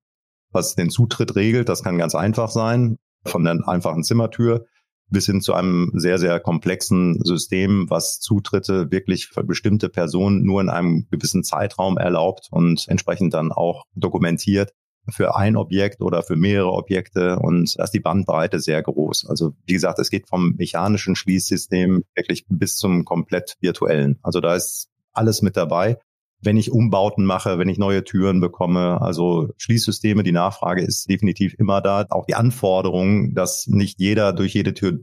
was 0.50 0.74
den 0.74 0.90
Zutritt 0.90 1.36
regelt. 1.36 1.70
Das 1.70 1.84
kann 1.84 2.00
ganz 2.00 2.16
einfach 2.16 2.50
sein, 2.50 2.98
von 3.26 3.44
der 3.44 3.60
einfachen 3.68 4.04
Zimmertür 4.04 4.66
bis 5.10 5.26
hin 5.26 5.42
zu 5.42 5.54
einem 5.54 5.92
sehr, 5.96 6.18
sehr 6.20 6.40
komplexen 6.40 7.20
System, 7.24 7.90
was 7.90 8.20
Zutritte 8.20 8.92
wirklich 8.92 9.28
für 9.28 9.44
bestimmte 9.44 9.90
Personen 9.90 10.44
nur 10.44 10.62
in 10.62 10.70
einem 10.70 11.08
gewissen 11.10 11.44
Zeitraum 11.44 11.98
erlaubt 11.98 12.48
und 12.52 12.86
entsprechend 12.88 13.34
dann 13.34 13.52
auch 13.52 13.84
dokumentiert 13.96 14.74
für 15.12 15.36
ein 15.36 15.56
Objekt 15.56 16.02
oder 16.02 16.24
für 16.24 16.36
mehrere 16.36 16.72
Objekte 16.72 17.40
und 17.40 17.78
da 17.78 17.84
ist 17.84 17.94
die 17.94 18.00
Bandbreite 18.00 18.60
sehr 18.60 18.82
groß. 18.82 19.28
Also 19.28 19.54
wie 19.66 19.74
gesagt, 19.74 20.00
es 20.00 20.10
geht 20.10 20.28
vom 20.28 20.56
mechanischen 20.58 21.16
Schließsystem 21.16 22.04
wirklich 22.16 22.46
bis 22.48 22.78
zum 22.78 23.06
komplett 23.06 23.56
virtuellen. 23.60 24.20
Also 24.22 24.40
da 24.40 24.56
ist 24.56 24.90
alles 25.14 25.42
mit 25.42 25.58
dabei. 25.58 25.98
Wenn 26.42 26.58
ich 26.58 26.72
Umbauten 26.72 27.26
mache, 27.26 27.60
wenn 27.60 27.70
ich 27.70 27.78
neue 27.78 28.04
Türen 28.04 28.40
bekomme, 28.40 29.02
also 29.02 29.50
Schließsysteme, 29.58 30.24
die 30.24 30.32
Nachfrage 30.32 30.82
ist 30.82 31.10
definitiv 31.10 31.54
immer 31.58 31.82
da. 31.82 32.06
Auch 32.10 32.26
die 32.26 32.36
Anforderung, 32.36 33.34
dass 33.34 33.68
nicht 33.68 34.00
jeder 34.00 34.32
durch 34.34 34.54
jede 34.54 34.74
Tür 34.74 35.00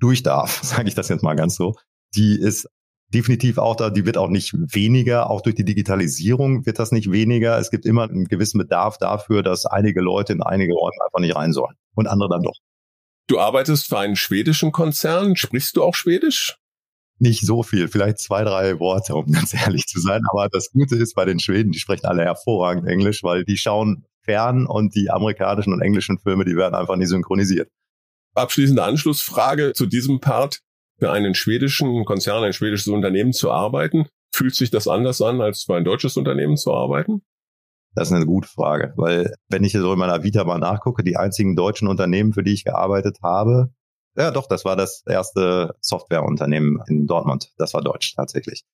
durch 0.00 0.22
darf, 0.22 0.60
sage 0.62 0.88
ich 0.88 0.94
das 0.94 1.08
jetzt 1.08 1.22
mal 1.22 1.36
ganz 1.36 1.54
so, 1.54 1.74
die 2.14 2.38
ist 2.38 2.68
definitiv 3.12 3.58
auch 3.58 3.76
da, 3.76 3.90
die 3.90 4.06
wird 4.06 4.16
auch 4.16 4.28
nicht 4.28 4.54
weniger, 4.54 5.30
auch 5.30 5.40
durch 5.40 5.56
die 5.56 5.64
Digitalisierung 5.64 6.64
wird 6.66 6.78
das 6.78 6.92
nicht 6.92 7.10
weniger. 7.10 7.58
Es 7.58 7.70
gibt 7.70 7.84
immer 7.84 8.04
einen 8.04 8.26
gewissen 8.26 8.58
Bedarf 8.58 8.98
dafür, 8.98 9.42
dass 9.42 9.66
einige 9.66 10.00
Leute 10.00 10.32
in 10.32 10.42
einige 10.42 10.74
Räume 10.74 10.96
einfach 11.04 11.20
nicht 11.20 11.34
rein 11.34 11.52
sollen 11.52 11.74
und 11.94 12.06
andere 12.06 12.28
dann 12.30 12.42
doch. 12.42 12.56
Du 13.26 13.38
arbeitest 13.38 13.86
für 13.86 13.98
einen 13.98 14.16
schwedischen 14.16 14.72
Konzern. 14.72 15.36
Sprichst 15.36 15.76
du 15.76 15.84
auch 15.84 15.94
Schwedisch? 15.94 16.56
Nicht 17.22 17.46
so 17.46 17.62
viel, 17.62 17.86
vielleicht 17.88 18.18
zwei, 18.18 18.44
drei 18.44 18.80
Worte, 18.80 19.14
um 19.14 19.30
ganz 19.30 19.54
ehrlich 19.54 19.86
zu 19.86 20.00
sein. 20.00 20.22
Aber 20.30 20.48
das 20.48 20.72
Gute 20.72 20.96
ist 20.96 21.14
bei 21.14 21.24
den 21.24 21.38
Schweden, 21.38 21.70
die 21.70 21.78
sprechen 21.78 22.06
alle 22.06 22.24
hervorragend 22.24 22.88
Englisch, 22.88 23.22
weil 23.22 23.44
die 23.44 23.56
schauen 23.56 24.04
fern 24.24 24.66
und 24.66 24.94
die 24.94 25.10
amerikanischen 25.10 25.72
und 25.72 25.82
englischen 25.82 26.18
Filme, 26.18 26.44
die 26.44 26.56
werden 26.56 26.74
einfach 26.74 26.96
nicht 26.96 27.08
synchronisiert. 27.08 27.68
Abschließende 28.34 28.82
Anschlussfrage 28.82 29.72
zu 29.74 29.86
diesem 29.86 30.20
Part. 30.20 30.60
Für 30.98 31.12
einen 31.12 31.34
schwedischen 31.34 32.04
Konzern, 32.04 32.44
ein 32.44 32.52
schwedisches 32.52 32.88
Unternehmen 32.88 33.32
zu 33.32 33.50
arbeiten, 33.50 34.06
fühlt 34.34 34.54
sich 34.54 34.70
das 34.70 34.86
anders 34.86 35.22
an, 35.22 35.40
als 35.40 35.64
für 35.64 35.74
ein 35.74 35.84
deutsches 35.84 36.18
Unternehmen 36.18 36.58
zu 36.58 36.74
arbeiten? 36.74 37.22
Das 37.94 38.08
ist 38.08 38.14
eine 38.14 38.26
gute 38.26 38.48
Frage, 38.48 38.92
weil 38.96 39.34
wenn 39.48 39.64
ich 39.64 39.72
so 39.72 39.92
in 39.92 39.98
meiner 39.98 40.22
Vita 40.22 40.44
mal 40.44 40.58
nachgucke, 40.58 41.02
die 41.02 41.16
einzigen 41.16 41.56
deutschen 41.56 41.88
Unternehmen, 41.88 42.32
für 42.32 42.42
die 42.42 42.52
ich 42.52 42.64
gearbeitet 42.64 43.18
habe, 43.22 43.72
ja 44.16 44.30
doch, 44.30 44.46
das 44.46 44.64
war 44.64 44.76
das 44.76 45.02
erste 45.06 45.74
Softwareunternehmen 45.80 46.82
in 46.88 47.06
Dortmund. 47.06 47.52
Das 47.58 47.74
war 47.74 47.82
deutsch 47.82 48.14
tatsächlich. 48.14 48.64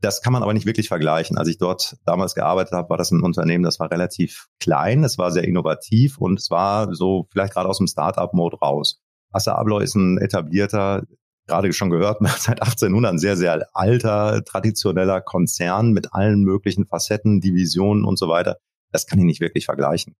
Das 0.00 0.20
kann 0.20 0.32
man 0.32 0.42
aber 0.42 0.52
nicht 0.52 0.66
wirklich 0.66 0.88
vergleichen. 0.88 1.38
Als 1.38 1.48
ich 1.48 1.58
dort 1.58 1.96
damals 2.04 2.34
gearbeitet 2.34 2.72
habe, 2.72 2.90
war 2.90 2.98
das 2.98 3.10
ein 3.10 3.22
Unternehmen, 3.22 3.64
das 3.64 3.80
war 3.80 3.90
relativ 3.90 4.48
klein, 4.60 5.04
es 5.04 5.16
war 5.16 5.32
sehr 5.32 5.44
innovativ 5.44 6.18
und 6.18 6.38
es 6.38 6.50
war 6.50 6.94
so 6.94 7.26
vielleicht 7.30 7.54
gerade 7.54 7.68
aus 7.68 7.78
dem 7.78 7.86
Startup-Mode 7.86 8.58
raus. 8.58 9.00
Assa 9.32 9.54
Abloy 9.54 9.82
ist 9.82 9.94
ein 9.94 10.18
etablierter, 10.18 11.04
gerade 11.46 11.72
schon 11.72 11.90
gehört, 11.90 12.18
seit 12.38 12.60
1800 12.60 13.12
ein 13.12 13.18
sehr, 13.18 13.36
sehr 13.36 13.68
alter, 13.72 14.44
traditioneller 14.44 15.20
Konzern 15.22 15.92
mit 15.92 16.12
allen 16.12 16.42
möglichen 16.42 16.86
Facetten, 16.86 17.40
Divisionen 17.40 18.04
und 18.04 18.18
so 18.18 18.28
weiter. 18.28 18.58
Das 18.92 19.06
kann 19.06 19.18
ich 19.18 19.24
nicht 19.24 19.40
wirklich 19.40 19.64
vergleichen. 19.64 20.14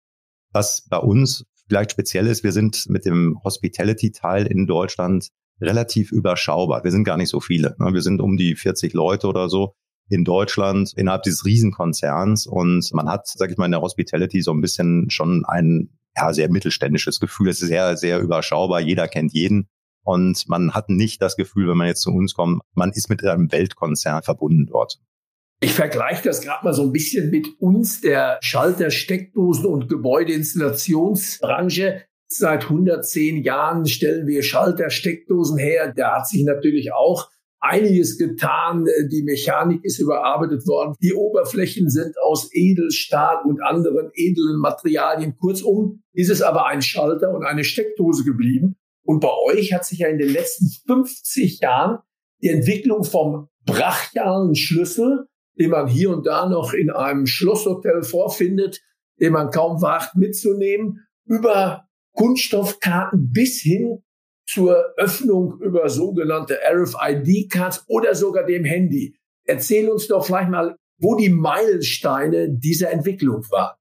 Was 0.53 0.87
bei 0.89 0.99
uns 0.99 1.45
vielleicht 1.69 1.93
speziell 1.93 2.27
ist, 2.27 2.45
wir 2.45 2.53
sind 2.53 2.89
mit 2.89 3.05
dem 3.05 3.39
Hospitality-Teil 3.45 4.47
in 4.47 4.67
Deutschland 4.67 5.29
relativ 5.61 6.13
überschaubar. 6.13 6.85
Wir 6.85 6.91
sind 6.91 7.05
gar 7.05 7.17
nicht 7.17 7.31
so 7.31 7.41
viele. 7.41 7.75
Ne? 7.79 7.93
Wir 7.93 8.03
sind 8.03 8.21
um 8.21 8.37
die 8.37 8.55
40 8.55 8.93
Leute 8.93 9.27
oder 9.27 9.49
so 9.49 9.75
in 10.09 10.25
Deutschland 10.25 10.93
innerhalb 10.97 11.23
dieses 11.25 11.45
Riesenkonzerns 11.45 12.47
und 12.47 12.93
man 12.93 13.09
hat, 13.09 13.27
sag 13.27 13.51
ich 13.51 13.57
mal, 13.57 13.65
in 13.65 13.73
der 13.73 13.81
Hospitality 13.81 14.41
so 14.41 14.53
ein 14.53 14.61
bisschen 14.61 15.11
schon 15.11 15.45
ein 15.47 15.91
ja, 16.17 16.33
sehr 16.33 16.51
mittelständisches 16.51 17.21
Gefühl. 17.21 17.49
Es 17.49 17.61
ist 17.61 17.69
sehr, 17.69 17.97
sehr 17.97 18.21
überschaubar. 18.21 18.81
Jeder 18.81 19.09
kennt 19.09 19.33
jeden. 19.33 19.69
Und 20.03 20.49
man 20.49 20.73
hat 20.73 20.89
nicht 20.89 21.21
das 21.21 21.37
Gefühl, 21.37 21.69
wenn 21.69 21.77
man 21.77 21.89
jetzt 21.89 22.03
zu 22.03 22.11
uns 22.11 22.35
kommt, 22.35 22.63
man 22.75 22.93
ist 22.93 23.11
mit 23.11 23.25
einem 23.25 23.51
Weltkonzern 23.51 24.23
verbunden 24.23 24.67
dort. 24.67 25.01
Ich 25.61 25.73
vergleiche 25.73 26.25
das 26.25 26.43
gerade 26.43 26.65
mal 26.65 26.75
so 26.75 26.83
ein 26.83 26.93
bisschen 26.93 27.31
mit 27.31 27.49
uns, 27.61 28.03
der 28.03 28.39
Schalter, 28.43 28.91
Steckdosen 28.91 29.65
und 29.65 29.89
Gebäudeinstallationsbranche. 29.89 32.03
Seit 32.29 32.65
110 32.65 33.43
Jahren 33.43 33.87
stellen 33.87 34.27
wir 34.27 34.43
Schalter, 34.43 34.91
Steckdosen 34.91 35.57
her. 35.57 35.95
Da 35.97 36.17
hat 36.17 36.29
sich 36.29 36.45
natürlich 36.45 36.93
auch 36.93 37.31
einiges 37.59 38.19
getan. 38.19 38.87
Die 39.11 39.23
Mechanik 39.23 39.83
ist 39.83 39.99
überarbeitet 39.99 40.67
worden. 40.67 40.95
Die 41.01 41.15
Oberflächen 41.15 41.89
sind 41.89 42.17
aus 42.23 42.51
Edelstahl 42.53 43.39
und 43.47 43.63
anderen 43.63 44.11
edlen 44.13 44.59
Materialien. 44.59 45.39
Kurzum 45.39 46.03
ist 46.13 46.31
es 46.31 46.43
aber 46.43 46.67
ein 46.67 46.83
Schalter 46.83 47.35
und 47.35 47.47
eine 47.47 47.65
Steckdose 47.65 48.25
geblieben. 48.25 48.77
Und 49.05 49.21
bei 49.21 49.33
euch 49.47 49.73
hat 49.73 49.87
sich 49.87 50.01
ja 50.01 50.09
in 50.09 50.19
den 50.19 50.31
letzten 50.31 50.69
50 50.87 51.61
Jahren 51.61 52.01
die 52.43 52.51
Entwicklung 52.51 53.05
vom 53.05 53.49
brachialen 53.65 54.55
Schlüssel 54.55 55.29
den 55.59 55.71
man 55.71 55.89
hier 55.89 56.11
und 56.11 56.27
da 56.27 56.49
noch 56.49 56.73
in 56.73 56.91
einem 56.91 57.27
Schlosshotel 57.27 58.03
vorfindet, 58.03 58.83
den 59.21 59.33
man 59.33 59.51
kaum 59.51 59.81
wagt 59.83 60.17
mitzunehmen, 60.17 61.07
über 61.25 61.89
Kunststoffkarten 62.13 63.31
bis 63.33 63.61
hin 63.61 64.03
zur 64.49 64.95
Öffnung 64.97 65.61
über 65.61 65.89
sogenannte 65.89 66.59
RFID-Cards 66.65 67.85
oder 67.89 68.15
sogar 68.15 68.45
dem 68.45 68.65
Handy. 68.65 69.17
Erzähl 69.45 69.91
uns 69.91 70.07
doch 70.07 70.25
vielleicht 70.25 70.51
mal, 70.51 70.77
wo 70.99 71.17
die 71.17 71.29
Meilensteine 71.29 72.49
dieser 72.51 72.91
Entwicklung 72.91 73.43
waren. 73.51 73.77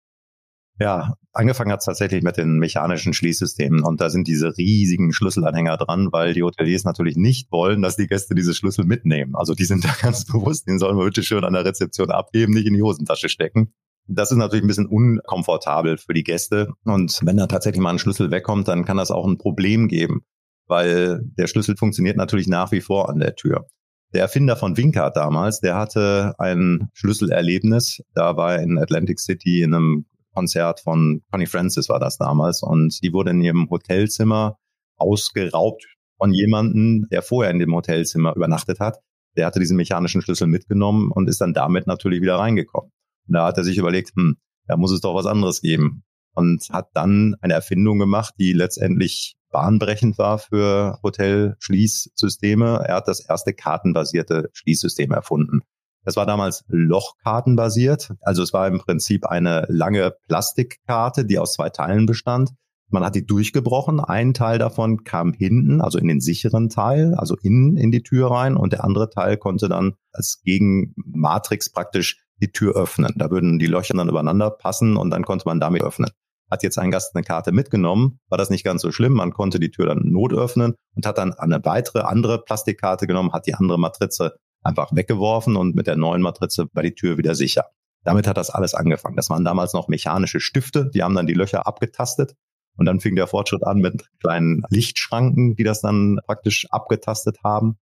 Ja, 0.77 1.13
angefangen 1.31 1.71
hat 1.71 1.79
es 1.79 1.85
tatsächlich 1.85 2.21
mit 2.21 2.35
den 2.35 2.57
mechanischen 2.57 3.13
Schließsystemen 3.13 3.83
und 3.83 4.01
da 4.01 4.09
sind 4.09 4.27
diese 4.27 4.57
riesigen 4.57 5.13
Schlüsselanhänger 5.13 5.77
dran, 5.77 6.09
weil 6.11 6.33
die 6.33 6.43
Hoteliers 6.43 6.83
natürlich 6.83 7.15
nicht 7.15 7.49
wollen, 7.51 7.81
dass 7.81 7.95
die 7.95 8.07
Gäste 8.07 8.35
diese 8.35 8.53
Schlüssel 8.53 8.83
mitnehmen. 8.83 9.35
Also 9.35 9.53
die 9.53 9.63
sind 9.63 9.85
da 9.85 9.95
ganz 10.01 10.25
bewusst, 10.25 10.67
den 10.67 10.77
sollen 10.77 10.97
wir 10.97 11.05
bitte 11.05 11.23
schön 11.23 11.45
an 11.45 11.53
der 11.53 11.63
Rezeption 11.63 12.11
abgeben, 12.11 12.53
nicht 12.53 12.67
in 12.67 12.73
die 12.73 12.81
Hosentasche 12.81 13.29
stecken. 13.29 13.73
Das 14.07 14.31
ist 14.31 14.37
natürlich 14.37 14.65
ein 14.65 14.67
bisschen 14.67 14.85
unkomfortabel 14.85 15.97
für 15.97 16.13
die 16.13 16.23
Gäste 16.23 16.73
und 16.83 17.21
wenn 17.23 17.37
da 17.37 17.47
tatsächlich 17.47 17.81
mal 17.81 17.91
ein 17.91 17.99
Schlüssel 17.99 18.29
wegkommt, 18.29 18.67
dann 18.67 18.83
kann 18.83 18.97
das 18.97 19.11
auch 19.11 19.25
ein 19.25 19.37
Problem 19.37 19.87
geben, 19.87 20.25
weil 20.67 21.21
der 21.37 21.47
Schlüssel 21.47 21.77
funktioniert 21.77 22.17
natürlich 22.17 22.47
nach 22.47 22.73
wie 22.73 22.81
vor 22.81 23.09
an 23.09 23.19
der 23.19 23.35
Tür. 23.35 23.65
Der 24.13 24.21
Erfinder 24.21 24.55
von 24.55 24.77
Wincard 24.77 25.15
damals, 25.15 25.59
der 25.59 25.75
hatte 25.75 26.35
ein 26.37 26.89
Schlüsselerlebnis. 26.93 28.01
Da 28.13 28.37
war 28.37 28.55
er 28.55 28.63
in 28.63 28.77
Atlantic 28.77 29.19
City 29.19 29.61
in 29.61 29.73
einem 29.73 30.05
Konzert 30.35 30.81
von 30.81 31.21
Connie 31.31 31.47
Francis 31.47 31.89
war 31.89 31.99
das 31.99 32.17
damals 32.17 32.61
und 32.61 33.01
die 33.01 33.13
wurde 33.13 33.31
in 33.31 33.41
ihrem 33.41 33.69
Hotelzimmer 33.69 34.57
ausgeraubt 34.97 35.85
von 36.17 36.33
jemandem, 36.33 37.07
der 37.09 37.21
vorher 37.21 37.51
in 37.51 37.59
dem 37.59 37.73
Hotelzimmer 37.73 38.35
übernachtet 38.35 38.79
hat. 38.79 38.99
Der 39.35 39.45
hatte 39.45 39.59
diesen 39.59 39.77
mechanischen 39.77 40.21
Schlüssel 40.21 40.47
mitgenommen 40.47 41.11
und 41.11 41.27
ist 41.29 41.41
dann 41.41 41.53
damit 41.53 41.87
natürlich 41.87 42.21
wieder 42.21 42.35
reingekommen. 42.35 42.91
Und 43.27 43.33
da 43.33 43.47
hat 43.47 43.57
er 43.57 43.63
sich 43.63 43.77
überlegt, 43.77 44.11
hm, 44.15 44.37
da 44.67 44.77
muss 44.77 44.91
es 44.91 45.01
doch 45.01 45.15
was 45.15 45.25
anderes 45.25 45.61
geben. 45.61 46.03
Und 46.33 46.69
hat 46.69 46.89
dann 46.93 47.35
eine 47.39 47.53
Erfindung 47.53 47.97
gemacht, 47.97 48.33
die 48.37 48.51
letztendlich 48.51 49.35
bahnbrechend 49.51 50.17
war 50.17 50.37
für 50.37 50.99
Hotelschließsysteme. 51.01 52.83
Er 52.85 52.95
hat 52.95 53.07
das 53.07 53.21
erste 53.21 53.53
kartenbasierte 53.53 54.49
Schließsystem 54.51 55.11
erfunden. 55.11 55.61
Das 56.05 56.15
war 56.15 56.25
damals 56.25 56.63
lochkartenbasiert. 56.67 58.11
Also 58.21 58.43
es 58.43 58.53
war 58.53 58.67
im 58.67 58.79
Prinzip 58.79 59.25
eine 59.25 59.65
lange 59.67 60.13
Plastikkarte, 60.27 61.25
die 61.25 61.39
aus 61.39 61.53
zwei 61.53 61.69
Teilen 61.69 62.05
bestand. 62.05 62.51
Man 62.89 63.03
hat 63.03 63.15
die 63.15 63.25
durchgebrochen. 63.25 63.99
Ein 63.99 64.33
Teil 64.33 64.59
davon 64.59 65.03
kam 65.03 65.33
hinten, 65.33 65.81
also 65.81 65.97
in 65.97 66.07
den 66.07 66.21
sicheren 66.21 66.69
Teil, 66.69 67.15
also 67.15 67.35
innen 67.41 67.77
in 67.77 67.91
die 67.91 68.03
Tür 68.03 68.29
rein. 68.29 68.55
Und 68.55 68.73
der 68.73 68.83
andere 68.83 69.09
Teil 69.09 69.37
konnte 69.37 69.67
dann 69.67 69.95
als 70.13 70.41
Gegenmatrix 70.43 71.71
praktisch 71.71 72.23
die 72.41 72.51
Tür 72.51 72.75
öffnen. 72.75 73.13
Da 73.17 73.31
würden 73.31 73.59
die 73.59 73.65
Löcher 73.65 73.95
dann 73.95 74.09
übereinander 74.09 74.51
passen 74.51 74.97
und 74.97 75.09
dann 75.09 75.23
konnte 75.23 75.47
man 75.47 75.59
damit 75.59 75.81
öffnen. 75.81 76.11
Hat 76.51 76.61
jetzt 76.61 76.77
ein 76.77 76.91
Gast 76.91 77.15
eine 77.15 77.23
Karte 77.23 77.51
mitgenommen, 77.51 78.19
war 78.29 78.37
das 78.37 78.51
nicht 78.51 78.63
ganz 78.63 78.83
so 78.83 78.91
schlimm. 78.91 79.13
Man 79.13 79.33
konnte 79.33 79.59
die 79.59 79.71
Tür 79.71 79.87
dann 79.87 80.03
not 80.03 80.31
öffnen 80.31 80.75
und 80.95 81.05
hat 81.07 81.17
dann 81.17 81.33
eine 81.33 81.63
weitere 81.65 82.01
andere 82.01 82.43
Plastikkarte 82.43 83.07
genommen, 83.07 83.33
hat 83.33 83.47
die 83.47 83.55
andere 83.55 83.79
Matrize 83.79 84.35
einfach 84.65 84.89
weggeworfen 84.93 85.55
und 85.55 85.75
mit 85.75 85.87
der 85.87 85.95
neuen 85.95 86.21
Matrize 86.21 86.67
war 86.73 86.83
die 86.83 86.95
Tür 86.95 87.17
wieder 87.17 87.35
sicher. 87.35 87.65
Damit 88.03 88.27
hat 88.27 88.37
das 88.37 88.49
alles 88.49 88.73
angefangen. 88.73 89.15
Das 89.15 89.29
waren 89.29 89.45
damals 89.45 89.73
noch 89.73 89.87
mechanische 89.87 90.39
Stifte, 90.39 90.89
die 90.93 91.03
haben 91.03 91.15
dann 91.15 91.27
die 91.27 91.33
Löcher 91.33 91.65
abgetastet 91.65 92.35
und 92.77 92.85
dann 92.85 92.99
fing 92.99 93.15
der 93.15 93.27
Fortschritt 93.27 93.65
an 93.65 93.79
mit 93.79 94.05
kleinen 94.19 94.63
Lichtschranken, 94.69 95.55
die 95.55 95.63
das 95.63 95.81
dann 95.81 96.19
praktisch 96.25 96.67
abgetastet 96.71 97.37
haben. 97.43 97.77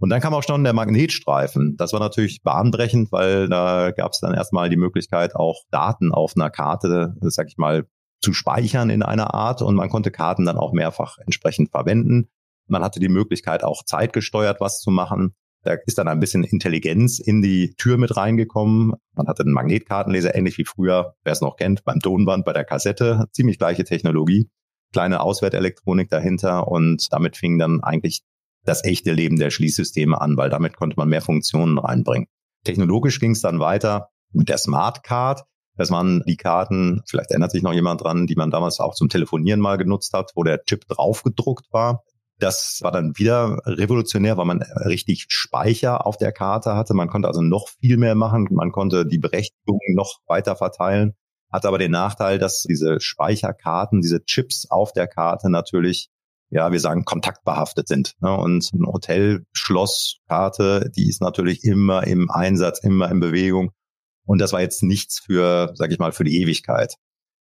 Und 0.00 0.10
dann 0.10 0.20
kam 0.20 0.34
auch 0.34 0.44
schon 0.44 0.62
der 0.62 0.74
Magnetstreifen. 0.74 1.76
Das 1.76 1.92
war 1.92 1.98
natürlich 1.98 2.42
bahnbrechend, 2.42 3.10
weil 3.10 3.48
da 3.48 3.90
gab 3.90 4.12
es 4.12 4.20
dann 4.20 4.32
erstmal 4.32 4.70
die 4.70 4.76
Möglichkeit, 4.76 5.34
auch 5.34 5.64
Daten 5.70 6.12
auf 6.12 6.34
einer 6.36 6.50
Karte, 6.50 7.16
sag 7.20 7.48
ich 7.48 7.56
mal, 7.56 7.86
zu 8.20 8.32
speichern 8.32 8.90
in 8.90 9.02
einer 9.02 9.34
Art 9.34 9.62
und 9.62 9.76
man 9.76 9.88
konnte 9.88 10.10
Karten 10.10 10.44
dann 10.44 10.56
auch 10.56 10.72
mehrfach 10.72 11.18
entsprechend 11.18 11.70
verwenden. 11.70 12.28
Man 12.66 12.82
hatte 12.82 13.00
die 13.00 13.08
Möglichkeit, 13.08 13.64
auch 13.64 13.84
zeitgesteuert 13.84 14.60
was 14.60 14.80
zu 14.80 14.90
machen. 14.90 15.34
Da 15.62 15.74
ist 15.86 15.98
dann 15.98 16.08
ein 16.08 16.20
bisschen 16.20 16.44
Intelligenz 16.44 17.18
in 17.18 17.42
die 17.42 17.74
Tür 17.76 17.98
mit 17.98 18.16
reingekommen. 18.16 18.94
Man 19.14 19.26
hatte 19.26 19.42
einen 19.42 19.52
Magnetkartenleser, 19.52 20.34
ähnlich 20.34 20.56
wie 20.58 20.64
früher, 20.64 21.14
wer 21.24 21.32
es 21.32 21.40
noch 21.40 21.56
kennt, 21.56 21.84
beim 21.84 22.00
Tonband, 22.00 22.44
bei 22.44 22.52
der 22.52 22.64
Kassette. 22.64 23.26
Ziemlich 23.32 23.58
gleiche 23.58 23.84
Technologie. 23.84 24.48
Kleine 24.92 25.20
Auswertelektronik 25.20 26.08
dahinter 26.08 26.68
und 26.68 27.12
damit 27.12 27.36
fing 27.36 27.58
dann 27.58 27.82
eigentlich 27.82 28.22
das 28.64 28.84
echte 28.84 29.12
Leben 29.12 29.38
der 29.38 29.50
Schließsysteme 29.50 30.20
an, 30.20 30.36
weil 30.36 30.50
damit 30.50 30.76
konnte 30.76 30.96
man 30.96 31.08
mehr 31.08 31.22
Funktionen 31.22 31.78
reinbringen. 31.78 32.28
Technologisch 32.64 33.20
ging 33.20 33.32
es 33.32 33.40
dann 33.40 33.60
weiter 33.60 34.08
mit 34.32 34.48
der 34.48 34.58
Smart 34.58 35.02
Card. 35.02 35.42
Das 35.76 35.90
waren 35.90 36.22
die 36.26 36.36
Karten, 36.36 37.02
vielleicht 37.06 37.30
erinnert 37.30 37.52
sich 37.52 37.62
noch 37.62 37.72
jemand 37.72 38.02
dran, 38.02 38.26
die 38.26 38.34
man 38.34 38.50
damals 38.50 38.80
auch 38.80 38.94
zum 38.94 39.08
Telefonieren 39.08 39.60
mal 39.60 39.76
genutzt 39.78 40.12
hat, 40.12 40.32
wo 40.34 40.42
der 40.42 40.64
Chip 40.64 40.86
draufgedruckt 40.88 41.72
war. 41.72 42.02
Das 42.38 42.78
war 42.82 42.92
dann 42.92 43.16
wieder 43.16 43.58
revolutionär, 43.64 44.36
weil 44.36 44.46
man 44.46 44.62
richtig 44.62 45.26
Speicher 45.28 46.06
auf 46.06 46.16
der 46.16 46.32
Karte 46.32 46.74
hatte. 46.74 46.94
Man 46.94 47.08
konnte 47.08 47.28
also 47.28 47.42
noch 47.42 47.68
viel 47.80 47.96
mehr 47.96 48.14
machen. 48.14 48.46
Man 48.50 48.70
konnte 48.70 49.06
die 49.06 49.18
Berechtigungen 49.18 49.94
noch 49.94 50.20
weiter 50.26 50.54
verteilen. 50.54 51.14
Hat 51.50 51.66
aber 51.66 51.78
den 51.78 51.90
Nachteil, 51.90 52.38
dass 52.38 52.62
diese 52.62 53.00
Speicherkarten, 53.00 54.00
diese 54.00 54.24
Chips 54.24 54.70
auf 54.70 54.92
der 54.92 55.08
Karte 55.08 55.50
natürlich 55.50 56.10
ja, 56.50 56.72
wir 56.72 56.80
sagen, 56.80 57.04
kontaktbehaftet 57.04 57.88
sind. 57.88 58.14
Ne? 58.20 58.34
Und 58.34 58.70
eine 58.72 58.86
Hotelschlosskarte, 58.86 60.90
die 60.96 61.08
ist 61.08 61.20
natürlich 61.20 61.64
immer 61.64 62.06
im 62.06 62.30
Einsatz, 62.30 62.80
immer 62.80 63.10
in 63.10 63.20
Bewegung. 63.20 63.72
Und 64.24 64.40
das 64.40 64.52
war 64.52 64.60
jetzt 64.60 64.82
nichts 64.82 65.20
für, 65.20 65.72
sag 65.74 65.90
ich 65.90 65.98
mal, 65.98 66.12
für 66.12 66.24
die 66.24 66.40
Ewigkeit. 66.40 66.94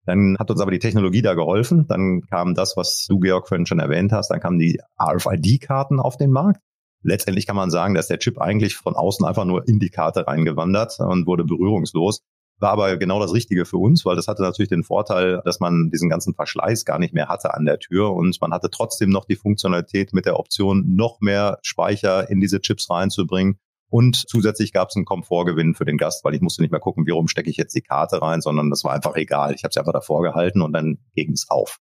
Dann 0.05 0.35
hat 0.39 0.49
uns 0.49 0.61
aber 0.61 0.71
die 0.71 0.79
Technologie 0.79 1.21
da 1.21 1.33
geholfen. 1.33 1.85
Dann 1.87 2.21
kam 2.29 2.55
das, 2.55 2.75
was 2.75 3.05
du, 3.07 3.19
Georg, 3.19 3.47
vorhin 3.47 3.65
schon 3.65 3.79
erwähnt 3.79 4.11
hast. 4.11 4.29
Dann 4.29 4.39
kamen 4.39 4.59
die 4.59 4.79
RFID-Karten 4.99 5.99
auf 5.99 6.17
den 6.17 6.31
Markt. 6.31 6.61
Letztendlich 7.03 7.47
kann 7.47 7.55
man 7.55 7.71
sagen, 7.71 7.93
dass 7.93 8.07
der 8.07 8.19
Chip 8.19 8.39
eigentlich 8.39 8.75
von 8.75 8.95
außen 8.95 9.25
einfach 9.25 9.45
nur 9.45 9.67
in 9.67 9.79
die 9.79 9.89
Karte 9.89 10.27
reingewandert 10.27 10.99
und 10.99 11.25
wurde 11.25 11.43
berührungslos. 11.43 12.21
War 12.59 12.73
aber 12.73 12.97
genau 12.97 13.19
das 13.19 13.33
Richtige 13.33 13.65
für 13.65 13.77
uns, 13.77 14.05
weil 14.05 14.15
das 14.15 14.27
hatte 14.27 14.43
natürlich 14.43 14.69
den 14.69 14.83
Vorteil, 14.83 15.41
dass 15.45 15.59
man 15.59 15.89
diesen 15.89 16.09
ganzen 16.09 16.35
Verschleiß 16.35 16.85
gar 16.85 16.99
nicht 16.99 17.13
mehr 17.13 17.27
hatte 17.27 17.55
an 17.55 17.65
der 17.65 17.79
Tür 17.79 18.13
und 18.13 18.39
man 18.39 18.53
hatte 18.53 18.69
trotzdem 18.69 19.09
noch 19.09 19.25
die 19.25 19.35
Funktionalität 19.35 20.13
mit 20.13 20.27
der 20.27 20.39
Option, 20.39 20.95
noch 20.95 21.21
mehr 21.21 21.57
Speicher 21.63 22.29
in 22.29 22.39
diese 22.39 22.61
Chips 22.61 22.87
reinzubringen. 22.91 23.57
Und 23.91 24.15
zusätzlich 24.15 24.71
gab 24.71 24.87
es 24.89 24.95
einen 24.95 25.03
Komfortgewinn 25.03 25.75
für 25.75 25.83
den 25.83 25.97
Gast, 25.97 26.23
weil 26.23 26.33
ich 26.33 26.39
musste 26.39 26.61
nicht 26.61 26.71
mehr 26.71 26.79
gucken, 26.79 27.05
wie 27.05 27.11
rum 27.11 27.27
stecke 27.27 27.49
ich 27.49 27.57
jetzt 27.57 27.75
die 27.75 27.81
Karte 27.81 28.21
rein, 28.21 28.39
sondern 28.39 28.69
das 28.69 28.85
war 28.85 28.93
einfach 28.93 29.17
egal. 29.17 29.53
Ich 29.53 29.65
habe 29.65 29.73
sie 29.73 29.79
einfach 29.79 29.91
davor 29.91 30.23
gehalten 30.23 30.61
und 30.61 30.71
dann 30.71 30.99
ging 31.13 31.33
es 31.33 31.49
auf. 31.49 31.77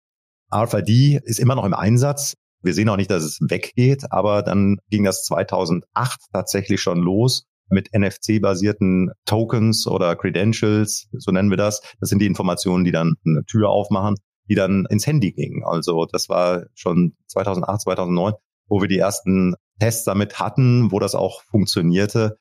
RFID 0.55 1.23
ist 1.25 1.39
immer 1.41 1.55
noch 1.55 1.65
im 1.65 1.73
Einsatz. 1.73 2.35
Wir 2.61 2.75
sehen 2.75 2.91
auch 2.91 2.97
nicht, 2.97 3.11
dass 3.11 3.25
es 3.25 3.39
weggeht, 3.41 4.13
aber 4.13 4.43
dann 4.43 4.79
ging 4.91 5.05
das 5.05 5.25
2008 5.25 6.21
tatsächlich 6.31 6.83
schon 6.83 6.99
los 6.99 7.45
mit 7.71 7.89
NFC-basierten 7.95 9.11
Tokens 9.25 9.87
oder 9.87 10.15
Credentials, 10.15 11.09
so 11.13 11.33
nennen 11.33 11.49
wir 11.49 11.57
das. 11.57 11.81
Das 12.01 12.11
sind 12.11 12.21
die 12.21 12.27
Informationen, 12.27 12.85
die 12.85 12.93
dann 12.93 13.15
eine 13.25 13.45
Tür 13.47 13.71
aufmachen, 13.71 14.17
die 14.49 14.55
dann 14.55 14.87
ins 14.91 15.07
Handy 15.07 15.33
gingen. 15.33 15.65
Also 15.65 16.05
das 16.05 16.29
war 16.29 16.67
schon 16.75 17.17
2008, 17.29 17.81
2009, 17.81 18.35
wo 18.69 18.81
wir 18.83 18.89
die 18.89 18.99
ersten 18.99 19.55
Tests 19.79 20.05
damit 20.05 20.39
hatten, 20.39 20.93
wo 20.93 20.99
das 20.99 21.15
auch 21.15 21.43
funktionierte. 21.43 22.39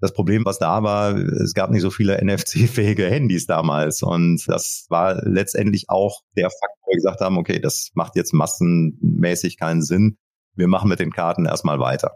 Das 0.00 0.12
Problem, 0.12 0.44
was 0.44 0.58
da 0.58 0.82
war, 0.82 1.16
es 1.16 1.54
gab 1.54 1.70
nicht 1.70 1.82
so 1.82 1.90
viele 1.90 2.18
NFC-fähige 2.24 3.06
Handys 3.06 3.46
damals. 3.46 4.02
Und 4.02 4.46
das 4.46 4.86
war 4.88 5.22
letztendlich 5.26 5.88
auch 5.88 6.22
der 6.36 6.50
Fakt, 6.50 6.74
wo 6.82 6.90
wir 6.90 6.96
gesagt 6.96 7.20
haben, 7.20 7.38
okay, 7.38 7.60
das 7.60 7.90
macht 7.94 8.16
jetzt 8.16 8.32
massenmäßig 8.32 9.58
keinen 9.58 9.82
Sinn. 9.82 10.18
Wir 10.54 10.68
machen 10.68 10.88
mit 10.88 11.00
den 11.00 11.12
Karten 11.12 11.46
erstmal 11.46 11.80
weiter. 11.80 12.12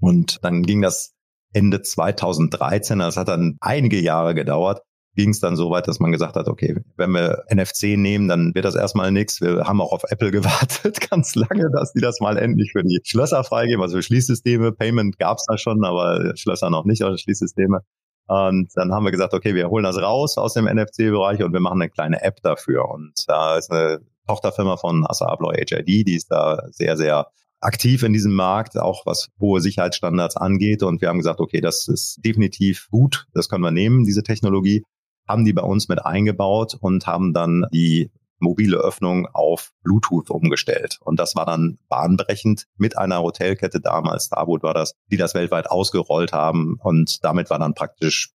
Und 0.00 0.44
dann 0.44 0.62
ging 0.62 0.82
das 0.82 1.14
Ende 1.52 1.82
2013, 1.82 2.98
das 2.98 3.16
hat 3.16 3.28
dann 3.28 3.56
einige 3.60 4.00
Jahre 4.00 4.34
gedauert, 4.34 4.82
ging 5.14 5.30
es 5.30 5.40
dann 5.40 5.56
so 5.56 5.70
weit, 5.70 5.88
dass 5.88 6.00
man 6.00 6.12
gesagt 6.12 6.36
hat, 6.36 6.48
okay, 6.48 6.76
wenn 6.96 7.10
wir 7.10 7.44
NFC 7.52 7.96
nehmen, 7.96 8.28
dann 8.28 8.54
wird 8.54 8.64
das 8.64 8.74
erstmal 8.74 9.12
nichts. 9.12 9.40
Wir 9.40 9.64
haben 9.64 9.80
auch 9.80 9.92
auf 9.92 10.04
Apple 10.08 10.30
gewartet 10.32 11.08
ganz 11.10 11.34
lange, 11.34 11.70
dass 11.72 11.92
die 11.92 12.00
das 12.00 12.20
mal 12.20 12.36
endlich 12.36 12.72
für 12.72 12.82
die 12.82 13.00
Schlösser 13.04 13.44
freigeben, 13.44 13.82
also 13.82 13.96
für 13.96 14.02
Schließsysteme. 14.02 14.72
Payment 14.72 15.18
gab 15.18 15.38
es 15.38 15.46
da 15.48 15.56
schon, 15.58 15.84
aber 15.84 16.36
Schlösser 16.36 16.70
noch 16.70 16.84
nicht, 16.84 17.02
also 17.02 17.16
Schließsysteme. 17.16 17.80
Und 18.26 18.70
dann 18.74 18.92
haben 18.92 19.04
wir 19.04 19.10
gesagt, 19.10 19.34
okay, 19.34 19.54
wir 19.54 19.68
holen 19.68 19.84
das 19.84 20.00
raus 20.00 20.38
aus 20.38 20.54
dem 20.54 20.64
NFC-Bereich 20.64 21.42
und 21.42 21.52
wir 21.52 21.60
machen 21.60 21.82
eine 21.82 21.90
kleine 21.90 22.22
App 22.22 22.40
dafür. 22.42 22.88
Und 22.88 23.12
da 23.26 23.58
ist 23.58 23.70
eine 23.70 24.00
Tochterfirma 24.26 24.78
von 24.78 25.06
Assa 25.06 25.26
Abloy 25.26 25.56
HID, 25.56 26.08
die 26.08 26.16
ist 26.16 26.30
da 26.30 26.62
sehr, 26.70 26.96
sehr 26.96 27.26
aktiv 27.60 28.02
in 28.02 28.12
diesem 28.12 28.32
Markt, 28.32 28.78
auch 28.78 29.06
was 29.06 29.28
hohe 29.40 29.60
Sicherheitsstandards 29.60 30.36
angeht. 30.36 30.82
Und 30.82 31.00
wir 31.00 31.08
haben 31.08 31.18
gesagt, 31.18 31.40
okay, 31.40 31.60
das 31.60 31.88
ist 31.88 32.20
definitiv 32.24 32.88
gut, 32.90 33.26
das 33.34 33.48
können 33.48 33.62
wir 33.62 33.70
nehmen, 33.70 34.04
diese 34.04 34.22
Technologie, 34.22 34.84
haben 35.26 35.44
die 35.44 35.52
bei 35.52 35.62
uns 35.62 35.88
mit 35.88 36.04
eingebaut 36.04 36.76
und 36.80 37.06
haben 37.06 37.32
dann 37.32 37.66
die 37.72 38.10
mobile 38.38 38.76
Öffnung 38.76 39.26
auf 39.32 39.72
Bluetooth 39.82 40.30
umgestellt. 40.30 40.98
Und 41.00 41.18
das 41.18 41.34
war 41.34 41.46
dann 41.46 41.78
bahnbrechend 41.88 42.66
mit 42.76 42.96
einer 42.98 43.22
Hotelkette 43.22 43.80
damals, 43.80 44.26
Starboot 44.26 44.62
war 44.62 44.74
das, 44.74 44.94
die 45.10 45.16
das 45.16 45.34
weltweit 45.34 45.70
ausgerollt 45.70 46.32
haben. 46.32 46.76
Und 46.80 47.24
damit 47.24 47.50
war 47.50 47.58
dann 47.58 47.74
praktisch 47.74 48.32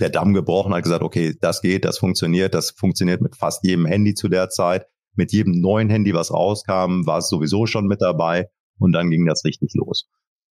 der 0.00 0.10
Damm 0.10 0.34
gebrochen, 0.34 0.74
hat 0.74 0.82
gesagt, 0.82 1.02
okay, 1.02 1.36
das 1.40 1.62
geht, 1.62 1.84
das 1.84 1.98
funktioniert, 1.98 2.54
das 2.54 2.70
funktioniert 2.70 3.20
mit 3.20 3.36
fast 3.36 3.64
jedem 3.64 3.86
Handy 3.86 4.14
zu 4.14 4.28
der 4.28 4.48
Zeit. 4.48 4.86
Mit 5.14 5.32
jedem 5.32 5.60
neuen 5.60 5.90
Handy, 5.90 6.14
was 6.14 6.32
rauskam, 6.32 7.06
war 7.06 7.18
es 7.18 7.28
sowieso 7.28 7.66
schon 7.66 7.86
mit 7.86 8.00
dabei. 8.00 8.48
Und 8.78 8.92
dann 8.92 9.10
ging 9.10 9.26
das 9.26 9.44
richtig 9.44 9.74
los. 9.74 10.08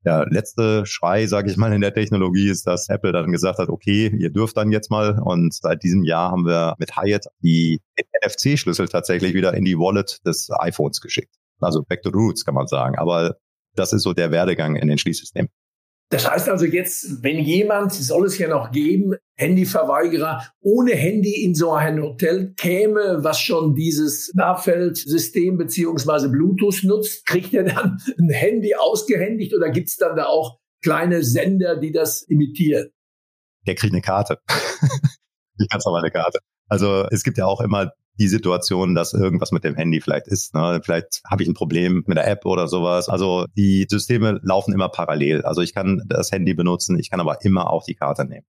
Der 0.05 0.27
letzte 0.29 0.85
Schrei, 0.85 1.25
sage 1.25 1.49
ich 1.49 1.57
mal, 1.57 1.73
in 1.73 1.81
der 1.81 1.93
Technologie 1.93 2.49
ist, 2.49 2.67
dass 2.67 2.89
Apple 2.89 3.11
dann 3.11 3.31
gesagt 3.31 3.57
hat, 3.57 3.69
okay, 3.69 4.07
ihr 4.15 4.29
dürft 4.29 4.55
dann 4.55 4.71
jetzt 4.71 4.91
mal. 4.91 5.19
Und 5.19 5.53
seit 5.53 5.81
diesem 5.83 6.03
Jahr 6.03 6.31
haben 6.31 6.45
wir 6.45 6.75
mit 6.77 6.95
Hyatt 6.95 7.25
die 7.39 7.81
NFC-Schlüssel 8.23 8.87
tatsächlich 8.87 9.33
wieder 9.33 9.55
in 9.55 9.65
die 9.65 9.77
Wallet 9.77 10.25
des 10.25 10.49
iPhones 10.51 11.01
geschickt. 11.01 11.35
Also 11.59 11.83
back 11.83 12.03
to 12.03 12.09
roots, 12.09 12.45
kann 12.45 12.53
man 12.53 12.67
sagen. 12.67 12.97
Aber 12.97 13.37
das 13.75 13.93
ist 13.93 14.03
so 14.03 14.13
der 14.13 14.31
Werdegang 14.31 14.75
in 14.75 14.87
den 14.87 14.97
Schließsystemen. 14.97 15.49
Das 16.09 16.29
heißt 16.29 16.49
also 16.49 16.65
jetzt, 16.65 17.23
wenn 17.23 17.39
jemand, 17.39 17.91
soll 17.91 18.27
es 18.27 18.37
ja 18.37 18.47
noch 18.47 18.71
geben, 18.71 19.15
Handyverweigerer 19.37 20.47
ohne 20.61 20.93
Handy 20.93 21.43
in 21.43 21.55
so 21.55 21.73
ein 21.73 22.01
Hotel 22.01 22.53
käme, 22.55 23.23
was 23.23 23.39
schon 23.39 23.75
dieses 23.75 24.31
Nahfeldsystem 24.35 25.57
beziehungsweise 25.57 26.29
Bluetooth 26.29 26.83
nutzt, 26.83 27.25
kriegt 27.25 27.53
er 27.53 27.63
dann 27.63 27.97
ein 28.19 28.29
Handy 28.29 28.75
ausgehändigt 28.75 29.55
oder 29.55 29.71
gibt 29.71 29.89
es 29.89 29.97
dann 29.97 30.15
da 30.15 30.27
auch 30.27 30.59
kleine 30.83 31.23
Sender, 31.23 31.77
die 31.77 31.91
das 31.91 32.21
imitieren? 32.21 32.89
Der 33.65 33.75
kriegt 33.75 33.93
eine 33.93 34.01
Karte. 34.01 34.37
Die 35.59 35.67
ganz 35.67 35.85
normale 35.85 36.11
Karte. 36.11 36.39
Also 36.67 37.07
es 37.11 37.23
gibt 37.23 37.37
ja 37.37 37.45
auch 37.45 37.61
immer 37.61 37.91
die 38.19 38.27
Situation, 38.27 38.95
dass 38.95 39.13
irgendwas 39.13 39.51
mit 39.51 39.63
dem 39.63 39.75
Handy 39.75 40.01
vielleicht 40.01 40.27
ist. 40.27 40.53
Ne? 40.53 40.79
Vielleicht 40.83 41.21
habe 41.29 41.43
ich 41.43 41.49
ein 41.49 41.53
Problem 41.53 42.03
mit 42.05 42.17
der 42.17 42.27
App 42.27 42.45
oder 42.45 42.67
sowas. 42.67 43.09
Also 43.09 43.45
die 43.55 43.85
Systeme 43.89 44.39
laufen 44.43 44.73
immer 44.73 44.89
parallel. 44.89 45.41
Also 45.41 45.61
ich 45.61 45.73
kann 45.73 46.03
das 46.07 46.31
Handy 46.31 46.53
benutzen, 46.53 46.97
ich 46.97 47.09
kann 47.09 47.19
aber 47.19 47.39
immer 47.43 47.69
auch 47.69 47.83
die 47.83 47.95
Karte 47.95 48.25
nehmen. 48.25 48.45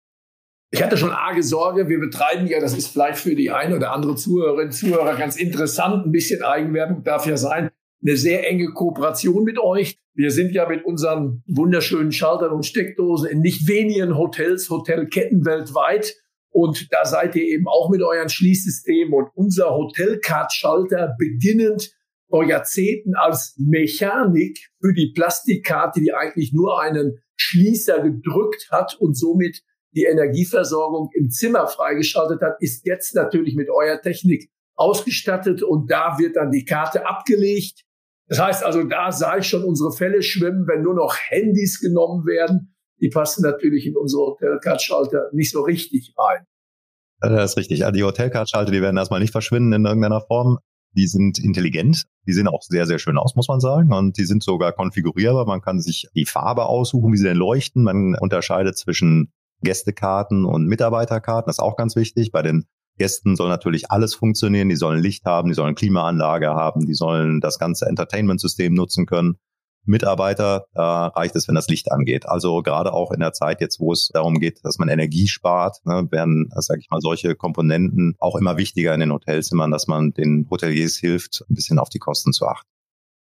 Ich 0.70 0.82
hatte 0.82 0.96
schon 0.96 1.12
arge 1.12 1.42
Sorge, 1.42 1.88
wir 1.88 2.00
betreiben 2.00 2.46
ja, 2.48 2.60
das 2.60 2.76
ist 2.76 2.88
vielleicht 2.88 3.18
für 3.18 3.36
die 3.36 3.50
eine 3.50 3.76
oder 3.76 3.92
andere 3.92 4.16
Zuhörerin, 4.16 4.72
Zuhörer 4.72 5.16
ganz 5.16 5.36
interessant, 5.36 6.04
ein 6.04 6.12
bisschen 6.12 6.42
Eigenwerbung 6.42 7.04
darf 7.04 7.24
ja 7.26 7.36
sein, 7.36 7.70
eine 8.02 8.16
sehr 8.16 8.48
enge 8.48 8.72
Kooperation 8.72 9.44
mit 9.44 9.58
euch. 9.58 9.96
Wir 10.14 10.30
sind 10.30 10.52
ja 10.52 10.68
mit 10.68 10.84
unseren 10.84 11.42
wunderschönen 11.46 12.10
Schaltern 12.10 12.50
und 12.50 12.66
Steckdosen 12.66 13.28
in 13.30 13.40
nicht 13.40 13.68
wenigen 13.68 14.16
Hotels, 14.16 14.68
Hotelketten 14.68 15.44
weltweit 15.44 16.16
und 16.56 16.90
da 16.90 17.04
seid 17.04 17.36
ihr 17.36 17.44
eben 17.44 17.68
auch 17.68 17.90
mit 17.90 18.00
euren 18.00 18.30
Schließsystemen 18.30 19.12
und 19.12 19.28
unser 19.34 19.74
Hotelcard-Schalter 19.74 21.14
beginnend 21.18 21.92
vor 22.30 22.44
Jahrzehnten 22.46 23.14
als 23.14 23.54
Mechanik 23.58 24.70
für 24.80 24.94
die 24.94 25.12
Plastikkarte, 25.14 26.00
die 26.00 26.14
eigentlich 26.14 26.54
nur 26.54 26.80
einen 26.80 27.18
Schließer 27.36 28.00
gedrückt 28.00 28.68
hat 28.70 28.96
und 28.98 29.18
somit 29.18 29.64
die 29.94 30.04
Energieversorgung 30.04 31.10
im 31.12 31.28
Zimmer 31.28 31.68
freigeschaltet 31.68 32.40
hat, 32.40 32.56
ist 32.60 32.86
jetzt 32.86 33.14
natürlich 33.14 33.54
mit 33.54 33.68
eurer 33.68 34.00
Technik 34.00 34.48
ausgestattet 34.76 35.62
und 35.62 35.90
da 35.90 36.16
wird 36.18 36.36
dann 36.36 36.52
die 36.52 36.64
Karte 36.64 37.06
abgelegt. 37.06 37.82
Das 38.28 38.40
heißt 38.40 38.64
also, 38.64 38.82
da 38.82 39.36
ich 39.36 39.46
schon 39.46 39.62
unsere 39.62 39.92
Fälle 39.92 40.22
schwimmen, 40.22 40.66
wenn 40.66 40.80
nur 40.80 40.94
noch 40.94 41.14
Handys 41.28 41.80
genommen 41.80 42.24
werden 42.24 42.75
die 43.00 43.08
passen 43.08 43.42
natürlich 43.42 43.86
in 43.86 43.96
unsere 43.96 44.22
Hotelcard-Schalter 44.22 45.30
nicht 45.32 45.50
so 45.50 45.62
richtig 45.62 46.14
rein. 46.16 46.46
Das 47.20 47.52
ist 47.52 47.56
richtig. 47.56 47.84
Also 47.84 47.96
die 47.96 48.04
Hotelcard-Schalter, 48.04 48.72
die 48.72 48.82
werden 48.82 48.96
erstmal 48.96 49.20
nicht 49.20 49.32
verschwinden 49.32 49.72
in 49.72 49.86
irgendeiner 49.86 50.20
Form. 50.20 50.58
Die 50.94 51.06
sind 51.06 51.38
intelligent. 51.38 52.04
Die 52.26 52.32
sehen 52.32 52.48
auch 52.48 52.62
sehr, 52.62 52.86
sehr 52.86 52.98
schön 52.98 53.18
aus, 53.18 53.36
muss 53.36 53.48
man 53.48 53.60
sagen. 53.60 53.92
Und 53.92 54.16
die 54.16 54.24
sind 54.24 54.42
sogar 54.42 54.72
konfigurierbar. 54.72 55.46
Man 55.46 55.60
kann 55.60 55.80
sich 55.80 56.08
die 56.14 56.24
Farbe 56.24 56.66
aussuchen, 56.66 57.12
wie 57.12 57.18
sie 57.18 57.24
denn 57.24 57.36
leuchten. 57.36 57.82
Man 57.82 58.16
unterscheidet 58.18 58.78
zwischen 58.78 59.32
Gästekarten 59.62 60.44
und 60.44 60.66
Mitarbeiterkarten. 60.66 61.48
Das 61.48 61.56
ist 61.56 61.62
auch 61.62 61.76
ganz 61.76 61.96
wichtig. 61.96 62.32
Bei 62.32 62.42
den 62.42 62.64
Gästen 62.98 63.36
soll 63.36 63.48
natürlich 63.48 63.90
alles 63.90 64.14
funktionieren. 64.14 64.68
Die 64.68 64.76
sollen 64.76 65.02
Licht 65.02 65.24
haben, 65.26 65.48
die 65.48 65.54
sollen 65.54 65.74
Klimaanlage 65.74 66.48
haben, 66.48 66.86
die 66.86 66.94
sollen 66.94 67.40
das 67.40 67.58
ganze 67.58 67.86
Entertainment-System 67.86 68.72
nutzen 68.72 69.06
können. 69.06 69.36
Mitarbeiter, 69.86 70.66
da 70.74 71.08
reicht 71.08 71.36
es, 71.36 71.48
wenn 71.48 71.54
das 71.54 71.68
Licht 71.68 71.90
angeht. 71.90 72.28
Also 72.28 72.62
gerade 72.62 72.92
auch 72.92 73.12
in 73.12 73.20
der 73.20 73.32
Zeit 73.32 73.60
jetzt, 73.60 73.80
wo 73.80 73.92
es 73.92 74.08
darum 74.12 74.38
geht, 74.38 74.64
dass 74.64 74.78
man 74.78 74.88
Energie 74.88 75.28
spart, 75.28 75.78
ne, 75.84 76.06
werden, 76.10 76.48
sage 76.56 76.80
ich 76.80 76.90
mal, 76.90 77.00
solche 77.00 77.34
Komponenten 77.34 78.14
auch 78.18 78.36
immer 78.36 78.56
wichtiger 78.56 78.94
in 78.94 79.00
den 79.00 79.12
Hotelzimmern, 79.12 79.70
dass 79.70 79.86
man 79.86 80.12
den 80.12 80.46
Hoteliers 80.50 80.96
hilft, 80.96 81.44
ein 81.48 81.54
bisschen 81.54 81.78
auf 81.78 81.88
die 81.88 81.98
Kosten 81.98 82.32
zu 82.32 82.46
achten. 82.46 82.68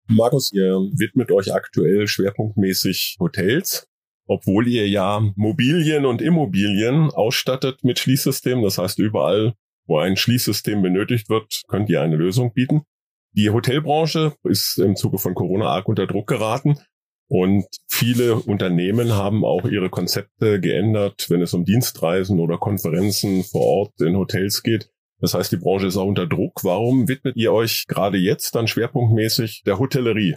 Markus, 0.09 0.53
ihr 0.53 0.75
widmet 0.97 1.33
euch 1.33 1.55
aktuell 1.55 2.07
schwerpunktmäßig 2.07 3.17
Hotels, 3.21 3.87
obwohl 4.27 4.69
ihr 4.69 4.89
ja 4.89 5.23
Mobilien 5.37 6.05
und 6.05 6.21
Immobilien 6.21 7.11
ausstattet 7.11 7.85
mit 7.85 7.99
Schließsystemen. 7.99 8.63
Das 8.63 8.79
heißt, 8.79 8.99
überall, 8.99 9.55
wo 9.87 9.99
ein 9.99 10.17
Schließsystem 10.17 10.83
benötigt 10.83 11.29
wird, 11.31 11.63
könnt 11.69 11.89
ihr 11.89 12.03
eine 12.03 12.17
Lösung 12.17 12.53
bieten. 12.53 12.83
Die 13.37 13.51
Hotelbranche 13.51 14.37
ist 14.45 14.79
im 14.79 14.95
Zuge 14.95 15.19
von 15.19 15.35
Corona 15.35 15.67
arg 15.67 15.89
unter 15.89 16.07
Druck 16.07 16.29
geraten 16.29 16.79
und 17.29 17.67
viele 17.89 18.37
Unternehmen 18.37 19.13
haben 19.13 19.45
auch 19.45 19.65
ihre 19.65 19.91
Konzepte 19.91 20.61
geändert, 20.61 21.27
wenn 21.31 21.43
es 21.43 21.53
um 21.53 21.65
Dienstreisen 21.65 22.39
oder 22.39 22.59
Konferenzen 22.59 23.43
vor 23.43 23.63
Ort 23.63 24.01
in 24.01 24.17
Hotels 24.17 24.63
geht. 24.63 24.89
Das 25.19 25.35
heißt, 25.35 25.51
die 25.51 25.57
Branche 25.57 25.89
ist 25.89 25.97
auch 25.97 26.07
unter 26.07 26.29
Druck. 26.29 26.63
Warum 26.63 27.09
widmet 27.09 27.35
ihr 27.37 27.53
euch 27.53 27.87
gerade 27.89 28.19
jetzt 28.19 28.55
dann 28.55 28.69
schwerpunktmäßig 28.69 29.63
der 29.67 29.81
Hotellerie? 29.81 30.37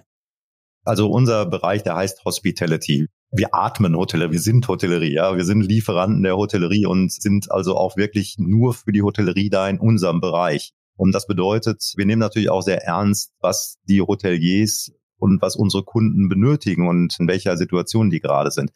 Also 0.83 1.11
unser 1.11 1.45
Bereich, 1.45 1.83
der 1.83 1.97
heißt 1.97 2.25
Hospitality. 2.25 3.07
Wir 3.29 3.53
atmen 3.53 3.95
Hotellerie, 3.95 4.31
wir 4.31 4.39
sind 4.39 4.67
Hotellerie, 4.67 5.13
ja, 5.13 5.35
wir 5.35 5.43
sind 5.43 5.61
Lieferanten 5.61 6.23
der 6.23 6.37
Hotellerie 6.37 6.85
und 6.87 7.11
sind 7.11 7.51
also 7.51 7.75
auch 7.75 7.97
wirklich 7.97 8.37
nur 8.39 8.73
für 8.73 8.91
die 8.91 9.03
Hotellerie 9.03 9.49
da 9.49 9.67
in 9.67 9.79
unserem 9.79 10.21
Bereich. 10.21 10.73
Und 10.97 11.13
das 11.13 11.27
bedeutet, 11.27 11.93
wir 11.95 12.05
nehmen 12.05 12.19
natürlich 12.19 12.49
auch 12.49 12.61
sehr 12.61 12.83
ernst, 12.83 13.31
was 13.39 13.77
die 13.87 14.01
Hoteliers 14.01 14.91
und 15.19 15.41
was 15.41 15.55
unsere 15.55 15.83
Kunden 15.83 16.27
benötigen 16.27 16.87
und 16.87 17.19
in 17.19 17.27
welcher 17.27 17.55
Situation 17.55 18.09
die 18.09 18.19
gerade 18.19 18.51
sind. 18.51 18.71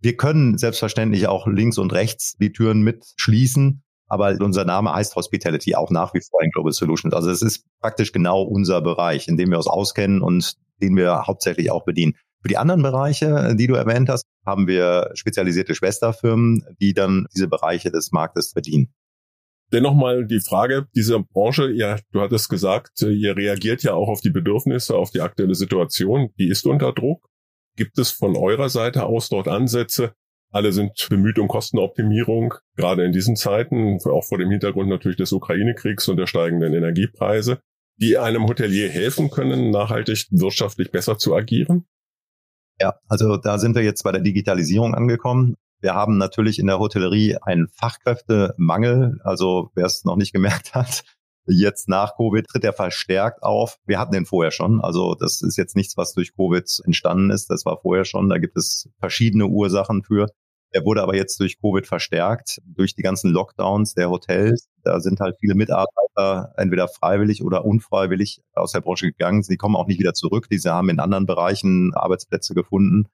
Wir 0.00 0.16
können 0.16 0.58
selbstverständlich 0.58 1.26
auch 1.26 1.46
links 1.46 1.78
und 1.78 1.92
rechts 1.92 2.36
die 2.38 2.52
Türen 2.52 2.82
mitschließen, 2.82 3.82
aber 4.08 4.36
unser 4.40 4.64
Name 4.64 4.92
heißt 4.92 5.16
Hospitality 5.16 5.74
auch 5.74 5.90
nach 5.90 6.14
wie 6.14 6.20
vor 6.20 6.42
in 6.42 6.50
Global 6.50 6.72
Solutions. 6.72 7.14
Also 7.14 7.30
es 7.30 7.42
ist 7.42 7.64
praktisch 7.80 8.12
genau 8.12 8.42
unser 8.42 8.80
Bereich, 8.82 9.28
in 9.28 9.36
dem 9.36 9.50
wir 9.50 9.58
uns 9.58 9.66
auskennen 9.66 10.22
und 10.22 10.54
den 10.82 10.96
wir 10.96 11.26
hauptsächlich 11.26 11.70
auch 11.70 11.84
bedienen. 11.84 12.14
Für 12.42 12.48
die 12.48 12.58
anderen 12.58 12.82
Bereiche, 12.82 13.56
die 13.56 13.66
du 13.66 13.74
erwähnt 13.74 14.08
hast, 14.08 14.24
haben 14.44 14.68
wir 14.68 15.10
spezialisierte 15.14 15.74
Schwesterfirmen, 15.74 16.64
die 16.80 16.94
dann 16.94 17.26
diese 17.34 17.48
Bereiche 17.48 17.90
des 17.90 18.12
Marktes 18.12 18.52
bedienen. 18.52 18.92
Dennoch 19.72 19.94
mal 19.94 20.26
die 20.26 20.40
Frage 20.40 20.86
dieser 20.94 21.20
Branche, 21.20 21.72
ja, 21.72 21.98
du 22.12 22.20
hattest 22.20 22.48
gesagt, 22.48 23.02
ihr 23.02 23.36
reagiert 23.36 23.82
ja 23.82 23.94
auch 23.94 24.08
auf 24.08 24.20
die 24.20 24.30
Bedürfnisse, 24.30 24.94
auf 24.94 25.10
die 25.10 25.20
aktuelle 25.20 25.56
Situation. 25.56 26.30
Die 26.38 26.48
ist 26.48 26.66
unter 26.66 26.92
Druck. 26.92 27.28
Gibt 27.76 27.98
es 27.98 28.10
von 28.10 28.36
eurer 28.36 28.68
Seite 28.68 29.04
aus 29.04 29.28
dort 29.28 29.48
Ansätze? 29.48 30.12
Alle 30.52 30.72
sind 30.72 31.06
bemüht 31.10 31.38
um 31.38 31.48
Kostenoptimierung, 31.48 32.54
gerade 32.76 33.04
in 33.04 33.12
diesen 33.12 33.36
Zeiten, 33.36 33.98
auch 34.04 34.24
vor 34.24 34.38
dem 34.38 34.50
Hintergrund 34.50 34.88
natürlich 34.88 35.16
des 35.18 35.32
Ukraine-Kriegs 35.32 36.08
und 36.08 36.16
der 36.16 36.26
steigenden 36.26 36.72
Energiepreise, 36.72 37.60
die 38.00 38.16
einem 38.16 38.46
Hotelier 38.46 38.88
helfen 38.88 39.30
können, 39.30 39.70
nachhaltig 39.70 40.26
wirtschaftlich 40.30 40.90
besser 40.92 41.18
zu 41.18 41.34
agieren? 41.34 41.86
Ja, 42.80 42.94
also 43.08 43.36
da 43.36 43.58
sind 43.58 43.74
wir 43.74 43.82
jetzt 43.82 44.04
bei 44.04 44.12
der 44.12 44.20
Digitalisierung 44.20 44.94
angekommen. 44.94 45.56
Wir 45.86 45.94
haben 45.94 46.18
natürlich 46.18 46.58
in 46.58 46.66
der 46.66 46.80
Hotellerie 46.80 47.36
einen 47.42 47.68
Fachkräftemangel. 47.68 49.20
Also 49.22 49.70
wer 49.76 49.86
es 49.86 50.04
noch 50.04 50.16
nicht 50.16 50.32
gemerkt 50.32 50.74
hat, 50.74 51.04
jetzt 51.46 51.88
nach 51.88 52.16
Covid 52.16 52.44
tritt 52.44 52.64
er 52.64 52.72
verstärkt 52.72 53.44
auf. 53.44 53.78
Wir 53.86 54.00
hatten 54.00 54.10
den 54.10 54.26
vorher 54.26 54.50
schon. 54.50 54.80
Also 54.80 55.14
das 55.14 55.42
ist 55.42 55.56
jetzt 55.56 55.76
nichts, 55.76 55.96
was 55.96 56.12
durch 56.12 56.34
Covid 56.34 56.80
entstanden 56.84 57.30
ist. 57.30 57.50
Das 57.50 57.64
war 57.66 57.78
vorher 57.80 58.04
schon. 58.04 58.28
Da 58.28 58.38
gibt 58.38 58.56
es 58.56 58.88
verschiedene 58.98 59.46
Ursachen 59.46 60.02
für. 60.02 60.26
Er 60.72 60.84
wurde 60.84 61.04
aber 61.04 61.14
jetzt 61.14 61.38
durch 61.38 61.60
Covid 61.60 61.86
verstärkt, 61.86 62.60
durch 62.64 62.96
die 62.96 63.02
ganzen 63.02 63.30
Lockdowns 63.30 63.94
der 63.94 64.10
Hotels. 64.10 64.66
Da 64.82 64.98
sind 64.98 65.20
halt 65.20 65.36
viele 65.38 65.54
Mitarbeiter 65.54 66.52
entweder 66.56 66.88
freiwillig 66.88 67.44
oder 67.44 67.64
unfreiwillig 67.64 68.42
aus 68.54 68.72
der 68.72 68.80
Branche 68.80 69.06
gegangen. 69.06 69.44
Sie 69.44 69.56
kommen 69.56 69.76
auch 69.76 69.86
nicht 69.86 70.00
wieder 70.00 70.14
zurück. 70.14 70.48
Diese 70.50 70.72
haben 70.72 70.88
in 70.88 70.98
anderen 70.98 71.26
Bereichen 71.26 71.94
Arbeitsplätze 71.94 72.54
gefunden. 72.54 73.06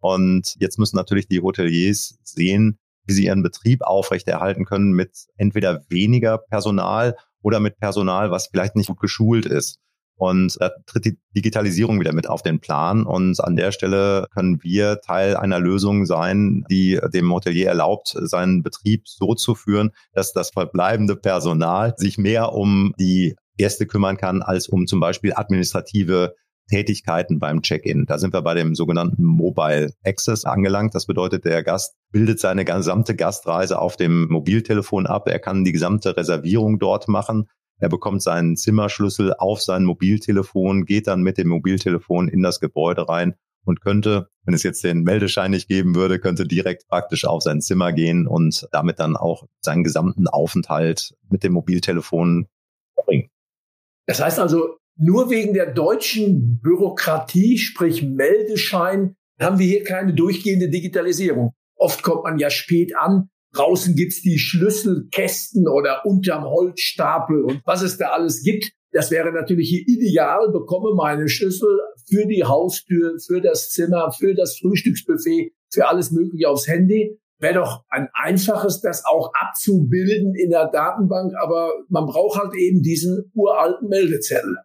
Und 0.00 0.56
jetzt 0.58 0.78
müssen 0.78 0.96
natürlich 0.96 1.28
die 1.28 1.40
Hoteliers 1.40 2.18
sehen, 2.24 2.78
wie 3.06 3.12
sie 3.12 3.26
ihren 3.26 3.42
Betrieb 3.42 3.82
aufrechterhalten 3.82 4.64
können 4.64 4.92
mit 4.92 5.26
entweder 5.36 5.82
weniger 5.88 6.38
Personal 6.38 7.16
oder 7.42 7.60
mit 7.60 7.78
Personal, 7.78 8.30
was 8.30 8.48
vielleicht 8.48 8.76
nicht 8.76 8.88
gut 8.88 9.00
geschult 9.00 9.46
ist. 9.46 9.78
Und 10.20 10.58
da 10.60 10.70
tritt 10.84 11.06
die 11.06 11.18
Digitalisierung 11.34 11.98
wieder 11.98 12.12
mit 12.12 12.28
auf 12.28 12.42
den 12.42 12.60
Plan. 12.60 13.06
Und 13.06 13.42
an 13.42 13.56
der 13.56 13.72
Stelle 13.72 14.26
können 14.34 14.62
wir 14.62 15.00
Teil 15.00 15.34
einer 15.34 15.58
Lösung 15.58 16.04
sein, 16.04 16.62
die 16.70 17.00
dem 17.14 17.32
Hotelier 17.32 17.68
erlaubt, 17.68 18.14
seinen 18.14 18.62
Betrieb 18.62 19.08
so 19.08 19.34
zu 19.34 19.54
führen, 19.54 19.92
dass 20.12 20.34
das 20.34 20.50
verbleibende 20.50 21.16
Personal 21.16 21.94
sich 21.96 22.18
mehr 22.18 22.52
um 22.52 22.92
die 23.00 23.34
Gäste 23.56 23.86
kümmern 23.86 24.18
kann, 24.18 24.42
als 24.42 24.68
um 24.68 24.86
zum 24.86 25.00
Beispiel 25.00 25.32
administrative 25.34 26.34
Tätigkeiten 26.70 27.38
beim 27.38 27.62
Check-in. 27.62 28.06
Da 28.06 28.18
sind 28.18 28.32
wir 28.32 28.42
bei 28.42 28.54
dem 28.54 28.74
sogenannten 28.74 29.24
Mobile 29.24 29.92
Access 30.04 30.44
angelangt. 30.44 30.94
Das 30.94 31.06
bedeutet, 31.06 31.44
der 31.44 31.62
Gast 31.62 31.96
bildet 32.12 32.40
seine 32.40 32.64
gesamte 32.64 33.16
Gastreise 33.16 33.78
auf 33.78 33.96
dem 33.96 34.28
Mobiltelefon 34.28 35.06
ab. 35.06 35.28
Er 35.28 35.40
kann 35.40 35.64
die 35.64 35.72
gesamte 35.72 36.16
Reservierung 36.16 36.78
dort 36.78 37.08
machen. 37.08 37.48
Er 37.78 37.88
bekommt 37.88 38.22
seinen 38.22 38.56
Zimmerschlüssel 38.56 39.34
auf 39.34 39.60
sein 39.60 39.84
Mobiltelefon, 39.84 40.84
geht 40.84 41.06
dann 41.06 41.22
mit 41.22 41.38
dem 41.38 41.48
Mobiltelefon 41.48 42.28
in 42.28 42.42
das 42.42 42.60
Gebäude 42.60 43.08
rein 43.08 43.34
und 43.64 43.80
könnte, 43.80 44.28
wenn 44.44 44.54
es 44.54 44.62
jetzt 44.62 44.84
den 44.84 45.02
Meldeschein 45.02 45.50
nicht 45.50 45.68
geben 45.68 45.94
würde, 45.94 46.18
könnte 46.18 46.46
direkt 46.46 46.86
praktisch 46.88 47.24
auf 47.24 47.42
sein 47.42 47.60
Zimmer 47.60 47.92
gehen 47.92 48.26
und 48.26 48.68
damit 48.72 48.98
dann 49.00 49.16
auch 49.16 49.46
seinen 49.60 49.84
gesamten 49.84 50.28
Aufenthalt 50.28 51.14
mit 51.28 51.42
dem 51.42 51.52
Mobiltelefon 51.54 52.46
verbringen. 52.94 53.30
Das 54.06 54.20
heißt 54.20 54.38
also, 54.38 54.79
nur 55.00 55.30
wegen 55.30 55.54
der 55.54 55.72
deutschen 55.72 56.60
Bürokratie, 56.60 57.58
sprich 57.58 58.02
Meldeschein, 58.02 59.16
haben 59.40 59.58
wir 59.58 59.66
hier 59.66 59.84
keine 59.84 60.14
durchgehende 60.14 60.68
Digitalisierung. 60.68 61.52
Oft 61.76 62.02
kommt 62.02 62.24
man 62.24 62.38
ja 62.38 62.50
spät 62.50 62.96
an, 62.96 63.30
Draußen 63.52 63.96
gibt's 63.96 64.22
die 64.22 64.38
Schlüsselkästen 64.38 65.66
oder 65.66 66.06
unterm 66.06 66.44
Holzstapel 66.44 67.42
und 67.42 67.62
was 67.64 67.82
es 67.82 67.98
da 67.98 68.10
alles 68.10 68.42
gibt. 68.42 68.70
Das 68.92 69.10
wäre 69.10 69.32
natürlich 69.32 69.68
hier 69.68 69.82
ideal, 69.86 70.50
bekomme 70.52 70.94
meine 70.94 71.28
Schlüssel 71.28 71.68
für 72.08 72.26
die 72.26 72.44
Haustür, 72.44 73.18
für 73.24 73.40
das 73.40 73.70
Zimmer, 73.70 74.12
für 74.12 74.34
das 74.34 74.58
Frühstücksbuffet, 74.58 75.52
für 75.72 75.88
alles 75.88 76.10
Mögliche 76.10 76.48
aufs 76.48 76.68
Handy. 76.68 77.18
Wäre 77.38 77.54
doch 77.54 77.84
ein 77.88 78.08
einfaches, 78.12 78.80
das 78.80 79.04
auch 79.04 79.32
abzubilden 79.32 80.34
in 80.34 80.50
der 80.50 80.68
Datenbank, 80.68 81.32
aber 81.40 81.72
man 81.88 82.06
braucht 82.06 82.38
halt 82.38 82.54
eben 82.54 82.82
diesen 82.82 83.32
uralten 83.34 83.88
Meldezettel. 83.88 84.58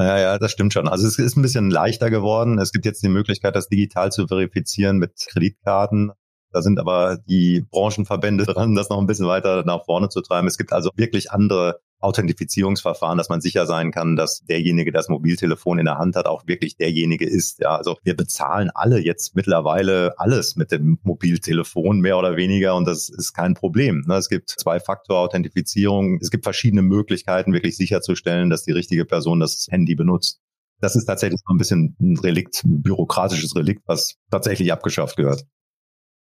Ja, 0.00 0.18
ja, 0.18 0.38
das 0.38 0.52
stimmt 0.52 0.72
schon. 0.72 0.88
Also 0.88 1.06
es 1.06 1.18
ist 1.18 1.36
ein 1.36 1.42
bisschen 1.42 1.70
leichter 1.70 2.10
geworden. 2.10 2.58
Es 2.58 2.72
gibt 2.72 2.86
jetzt 2.86 3.02
die 3.02 3.08
Möglichkeit, 3.08 3.54
das 3.54 3.68
digital 3.68 4.10
zu 4.10 4.26
verifizieren 4.26 4.96
mit 4.96 5.12
Kreditkarten. 5.28 6.12
Da 6.52 6.62
sind 6.62 6.80
aber 6.80 7.18
die 7.28 7.66
Branchenverbände 7.70 8.44
dran, 8.46 8.74
das 8.74 8.88
noch 8.88 8.98
ein 8.98 9.06
bisschen 9.06 9.26
weiter 9.26 9.62
nach 9.64 9.84
vorne 9.84 10.08
zu 10.08 10.22
treiben. 10.22 10.48
Es 10.48 10.56
gibt 10.56 10.72
also 10.72 10.90
wirklich 10.96 11.30
andere 11.30 11.80
Authentifizierungsverfahren, 12.00 13.18
dass 13.18 13.28
man 13.28 13.40
sicher 13.40 13.66
sein 13.66 13.92
kann, 13.92 14.16
dass 14.16 14.40
derjenige, 14.40 14.90
der 14.90 15.00
das 15.00 15.08
Mobiltelefon 15.08 15.78
in 15.78 15.84
der 15.84 15.98
Hand 15.98 16.16
hat, 16.16 16.26
auch 16.26 16.46
wirklich 16.46 16.76
derjenige 16.76 17.26
ist. 17.26 17.60
Ja, 17.60 17.76
also 17.76 17.96
wir 18.02 18.16
bezahlen 18.16 18.70
alle 18.74 18.98
jetzt 18.98 19.36
mittlerweile 19.36 20.18
alles 20.18 20.56
mit 20.56 20.72
dem 20.72 20.98
Mobiltelefon 21.02 22.00
mehr 22.00 22.18
oder 22.18 22.36
weniger 22.36 22.74
und 22.76 22.86
das 22.86 23.08
ist 23.08 23.32
kein 23.32 23.54
Problem. 23.54 24.04
Ne? 24.06 24.16
Es 24.16 24.28
gibt 24.28 24.50
Zwei-Faktor-Authentifizierung. 24.50 26.18
Es 26.20 26.30
gibt 26.30 26.44
verschiedene 26.44 26.82
Möglichkeiten, 26.82 27.52
wirklich 27.52 27.76
sicherzustellen, 27.76 28.50
dass 28.50 28.64
die 28.64 28.72
richtige 28.72 29.04
Person 29.04 29.40
das 29.40 29.66
Handy 29.70 29.94
benutzt. 29.94 30.40
Das 30.80 30.96
ist 30.96 31.04
tatsächlich 31.04 31.40
so 31.46 31.54
ein 31.54 31.58
bisschen 31.58 31.96
ein 32.00 32.16
Relikt, 32.18 32.64
ein 32.64 32.82
bürokratisches 32.82 33.54
Relikt, 33.54 33.82
was 33.86 34.16
tatsächlich 34.30 34.72
abgeschafft 34.72 35.16
gehört. 35.16 35.44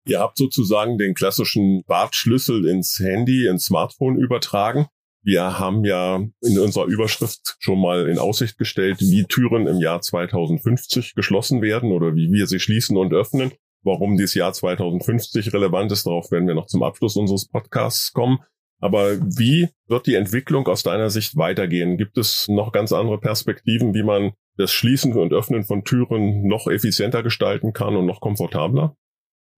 Ihr 0.06 0.20
habt 0.20 0.38
sozusagen 0.38 0.98
den 0.98 1.14
klassischen 1.14 1.84
Bartschlüssel 1.86 2.66
ins 2.68 2.98
Handy, 3.00 3.48
ins 3.48 3.66
Smartphone 3.66 4.18
übertragen. 4.18 4.88
Wir 5.22 5.60
haben 5.60 5.84
ja 5.84 6.24
in 6.42 6.60
unserer 6.60 6.86
Überschrift 6.86 7.58
schon 7.60 7.80
mal 7.80 8.08
in 8.08 8.20
Aussicht 8.20 8.58
gestellt, 8.58 9.00
wie 9.02 9.26
Türen 9.26 9.68
im 9.68 9.80
Jahr 9.80 10.02
2050 10.02 11.14
geschlossen 11.16 11.62
werden 11.62 11.92
oder 11.92 12.16
wie 12.16 12.32
wir 12.32 12.48
sie 12.48 12.60
schließen 12.60 12.96
und 12.98 13.14
öffnen. 13.14 13.52
Warum 13.84 14.18
dieses 14.18 14.34
Jahr 14.34 14.54
2050 14.54 15.54
relevant 15.54 15.92
ist, 15.92 16.06
darauf 16.06 16.32
werden 16.32 16.48
wir 16.48 16.56
noch 16.56 16.68
zum 16.68 16.84
Abschluss 16.84 17.16
unseres 17.16 17.48
Podcasts 17.48 18.14
kommen. 18.14 18.40
Aber 18.82 19.20
wie 19.20 19.70
wird 19.88 20.08
die 20.08 20.16
Entwicklung 20.16 20.68
aus 20.68 20.84
deiner 20.84 21.10
Sicht 21.10 21.36
weitergehen? 21.36 21.98
Gibt 21.98 22.18
es 22.18 22.48
noch 22.48 22.72
ganz 22.72 22.94
andere 22.94 23.20
Perspektiven, 23.20 23.94
wie 23.94 24.04
man 24.04 24.32
das 24.58 24.72
Schließen 24.72 25.14
und 25.14 25.34
Öffnen 25.34 25.64
von 25.64 25.84
Türen 25.84 26.48
noch 26.48 26.68
effizienter 26.68 27.24
gestalten 27.24 27.74
kann 27.74 27.96
und 27.96 28.06
noch 28.06 28.22
komfortabler? 28.22 28.96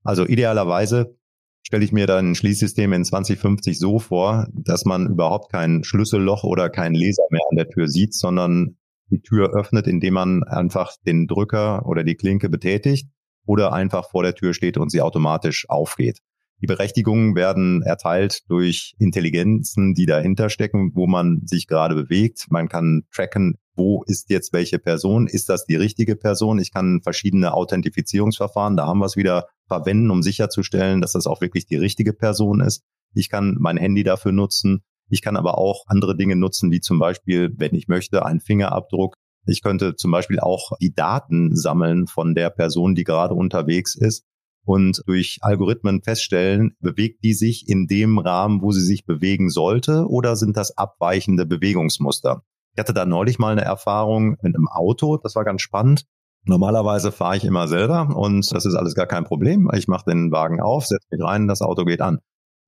Also 0.04 0.26
idealerweise 0.26 1.16
stelle 1.64 1.84
ich 1.84 1.92
mir 1.92 2.08
dann 2.08 2.32
ein 2.32 2.36
Schließsystem 2.36 2.94
in 2.94 3.06
2050 3.06 3.80
so 3.80 4.00
vor, 4.00 4.48
dass 4.54 4.86
man 4.86 5.08
überhaupt 5.08 5.52
kein 5.52 5.84
Schlüsselloch 5.84 6.44
oder 6.44 6.70
keinen 6.70 6.96
Laser 6.96 7.24
mehr 7.30 7.42
an 7.50 7.58
der 7.58 7.70
Tür 7.70 7.88
sieht, 7.88 8.14
sondern 8.14 8.78
die 9.10 9.22
Tür 9.22 9.54
öffnet, 9.54 9.88
indem 9.88 10.16
man 10.16 10.44
einfach 10.44 10.94
den 11.06 11.28
Drücker 11.28 11.86
oder 11.86 12.04
die 12.04 12.16
Klinke 12.16 12.50
betätigt 12.50 13.10
oder 13.46 13.74
einfach 13.74 14.10
vor 14.10 14.24
der 14.24 14.36
Tür 14.36 14.54
steht 14.54 14.78
und 14.78 14.90
sie 14.90 15.02
automatisch 15.02 15.70
aufgeht. 15.70 16.20
Die 16.62 16.68
Berechtigungen 16.68 17.36
werden 17.36 17.82
erteilt 17.82 18.48
durch 18.48 18.94
Intelligenzen, 19.00 19.96
die 19.96 20.06
dahinter 20.06 20.50
stecken, 20.52 20.92
wo 20.94 21.08
man 21.08 21.42
sich 21.46 21.66
gerade 21.66 21.96
bewegt. 21.96 22.46
Man 22.52 22.70
kann 22.70 23.02
tracken, 23.12 23.56
wo 23.76 24.04
ist 24.06 24.30
jetzt 24.30 24.54
welche 24.54 24.78
Person? 24.78 25.26
Ist 25.26 25.50
das 25.50 25.66
die 25.66 25.76
richtige 25.76 26.16
Person? 26.16 26.60
Ich 26.60 26.72
kann 26.72 27.02
verschiedene 27.02 27.56
Authentifizierungsverfahren, 27.56 28.78
da 28.78 28.86
haben 28.86 29.00
wir 29.00 29.08
es 29.08 29.18
wieder, 29.18 29.48
verwenden, 29.68 30.12
um 30.12 30.22
sicherzustellen, 30.22 31.02
dass 31.02 31.14
das 31.14 31.26
auch 31.26 31.42
wirklich 31.42 31.66
die 31.66 31.78
richtige 31.78 32.14
Person 32.14 32.60
ist. 32.60 32.84
Ich 33.16 33.30
kann 33.30 33.58
mein 33.60 33.78
Handy 33.78 34.04
dafür 34.04 34.32
nutzen. 34.32 34.82
Ich 35.10 35.22
kann 35.22 35.38
aber 35.38 35.58
auch 35.58 35.86
andere 35.88 36.16
Dinge 36.16 36.36
nutzen, 36.36 36.72
wie 36.72 36.80
zum 36.80 37.00
Beispiel, 37.00 37.54
wenn 37.58 37.74
ich 37.74 37.88
möchte, 37.88 38.24
einen 38.24 38.40
Fingerabdruck. 38.40 39.16
Ich 39.48 39.64
könnte 39.64 39.96
zum 39.96 40.12
Beispiel 40.12 40.40
auch 40.40 40.74
die 40.80 40.94
Daten 40.94 41.56
sammeln 41.56 42.06
von 42.06 42.36
der 42.36 42.52
Person, 42.52 42.94
die 42.94 43.04
gerade 43.04 43.34
unterwegs 43.34 43.96
ist 43.96 44.26
und 44.66 45.02
durch 45.06 45.40
Algorithmen 45.42 46.02
feststellen, 46.04 46.76
bewegt 46.80 47.24
die 47.24 47.34
sich 47.34 47.68
in 47.68 47.88
dem 47.88 48.20
Rahmen, 48.20 48.62
wo 48.62 48.72
sie 48.72 48.82
sich 48.82 49.06
bewegen 49.06 49.50
sollte 49.50 50.06
oder 50.08 50.36
sind 50.36 50.58
das 50.58 50.78
abweichende 50.78 51.46
Bewegungsmuster? 51.46 52.44
Ich 52.74 52.80
hatte 52.80 52.94
da 52.94 53.06
neulich 53.06 53.40
mal 53.40 53.52
eine 53.52 53.64
Erfahrung 53.64 54.38
mit 54.42 54.56
einem 54.56 54.68
Auto, 54.68 55.18
das 55.18 55.36
war 55.36 55.44
ganz 55.44 55.62
spannend. 55.62 56.06
Normalerweise 56.44 57.12
fahre 57.12 57.38
ich 57.38 57.46
immer 57.46 57.68
selber 57.68 58.16
und 58.16 58.52
das 58.52 58.66
ist 58.66 58.76
alles 58.76 58.96
gar 58.96 59.06
kein 59.06 59.26
Problem. 59.26 59.70
Ich 59.74 59.88
mache 59.88 60.10
den 60.10 60.32
Wagen 60.32 60.60
auf, 60.60 60.88
setze 60.88 61.08
mich 61.12 61.22
rein, 61.22 61.48
das 61.48 61.62
Auto 61.62 61.86
geht 61.86 62.02
an. 62.02 62.20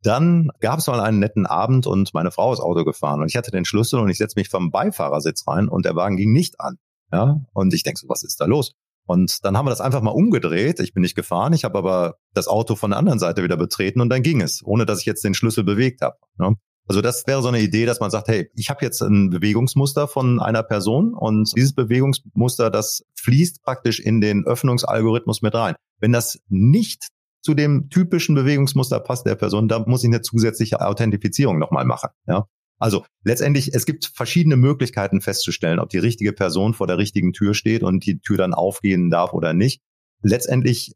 Dann 0.03 0.51
gab 0.60 0.79
es 0.79 0.88
mal 0.88 0.99
einen 0.99 1.19
netten 1.19 1.45
Abend 1.45 1.88
und 1.88 2.13
meine 2.13 2.32
Frau 2.32 2.51
ist 2.51 2.60
Auto 2.60 2.84
gefahren 2.84 3.21
und 3.21 3.29
ich 3.29 3.38
hatte 3.38 3.51
den 3.51 3.65
Schlüssel 3.65 3.99
und 3.99 4.10
ich 4.10 4.17
setze 4.17 4.38
mich 4.38 4.49
vom 4.49 4.69
Beifahrersitz 4.69 5.47
rein 5.47 5.69
und 5.69 5.86
der 5.86 5.95
Wagen 5.95 6.17
ging 6.17 6.34
nicht 6.34 6.60
an. 6.60 6.77
Ja, 7.12 7.41
und 7.53 7.73
ich 7.73 7.84
denke 7.84 7.99
so, 7.99 8.10
was 8.10 8.23
ist 8.23 8.41
da 8.41 8.45
los? 8.45 8.73
Und 9.06 9.44
dann 9.44 9.58
haben 9.58 9.66
wir 9.66 9.70
das 9.70 9.82
einfach 9.82 10.02
mal 10.02 10.12
umgedreht. 10.12 10.80
Ich 10.80 10.94
bin 10.94 11.02
nicht 11.02 11.16
gefahren, 11.16 11.54
ich 11.54 11.63
habe 11.63 11.78
aber 11.78 12.18
das 12.34 12.48
Auto 12.48 12.76
von 12.76 12.92
der 12.92 13.00
anderen 13.00 13.20
Seite 13.20 13.44
wieder 13.44 13.58
betreten 13.58 14.02
und 14.02 14.10
dann 14.10 14.24
ging 14.24 14.42
es, 14.42 14.63
ohne 14.66 14.86
dass 14.86 15.02
ich 15.02 15.06
jetzt 15.06 15.24
den 15.24 15.34
Schlüssel 15.34 15.63
bewegt 15.63 16.02
habe. 16.02 16.18
Ne? 16.38 16.56
Also 16.88 17.02
das 17.02 17.26
wäre 17.28 17.42
so 17.42 17.48
eine 17.48 17.62
Idee, 17.62 17.86
dass 17.86 18.00
man 18.00 18.12
sagt, 18.12 18.28
hey, 18.28 18.50
ich 18.56 18.70
habe 18.70 18.84
jetzt 18.84 19.02
ein 19.02 19.30
Bewegungsmuster 19.30 20.08
von 20.08 20.42
einer 20.42 20.63
Person 20.63 21.13
und 21.13 21.52
dieses 21.56 21.74
Bewegungsmuster, 21.74 22.70
das 22.70 23.06
fließt 23.16 23.63
praktisch 23.63 24.00
in 24.00 24.20
den 24.20 24.46
Öffnungsalgorithmus 24.46 25.42
mit 25.42 25.56
rein. 25.56 25.76
Wenn 26.00 26.12
das 26.12 26.42
nicht 26.50 27.08
zu 27.42 27.54
dem 27.54 27.89
typischen 27.89 28.36
Bewegungsmuster 28.36 29.00
passt 29.00 29.26
der 29.26 29.36
Person, 29.36 29.68
da 29.68 29.80
muss 29.80 30.04
ich 30.04 30.10
eine 30.10 30.22
zusätzliche 30.22 30.82
Authentifizierung 30.82 31.58
nochmal 31.58 31.86
machen. 31.86 32.10
Ja? 32.28 32.48
Also 32.79 33.05
letztendlich, 33.23 33.73
es 33.73 33.86
gibt 33.86 34.12
verschiedene 34.13 34.57
Möglichkeiten 34.57 35.21
festzustellen, 35.21 35.79
ob 35.79 35.89
die 35.89 35.99
richtige 35.99 36.33
Person 36.33 36.73
vor 36.73 36.88
der 36.88 36.97
richtigen 36.97 37.33
Tür 37.33 37.53
steht 37.53 37.83
und 37.83 38.05
die 38.05 38.19
Tür 38.19 38.38
dann 38.38 38.53
aufgehen 38.53 39.09
darf 39.09 39.33
oder 39.33 39.53
nicht. 39.53 39.81
Letztendlich 40.21 40.93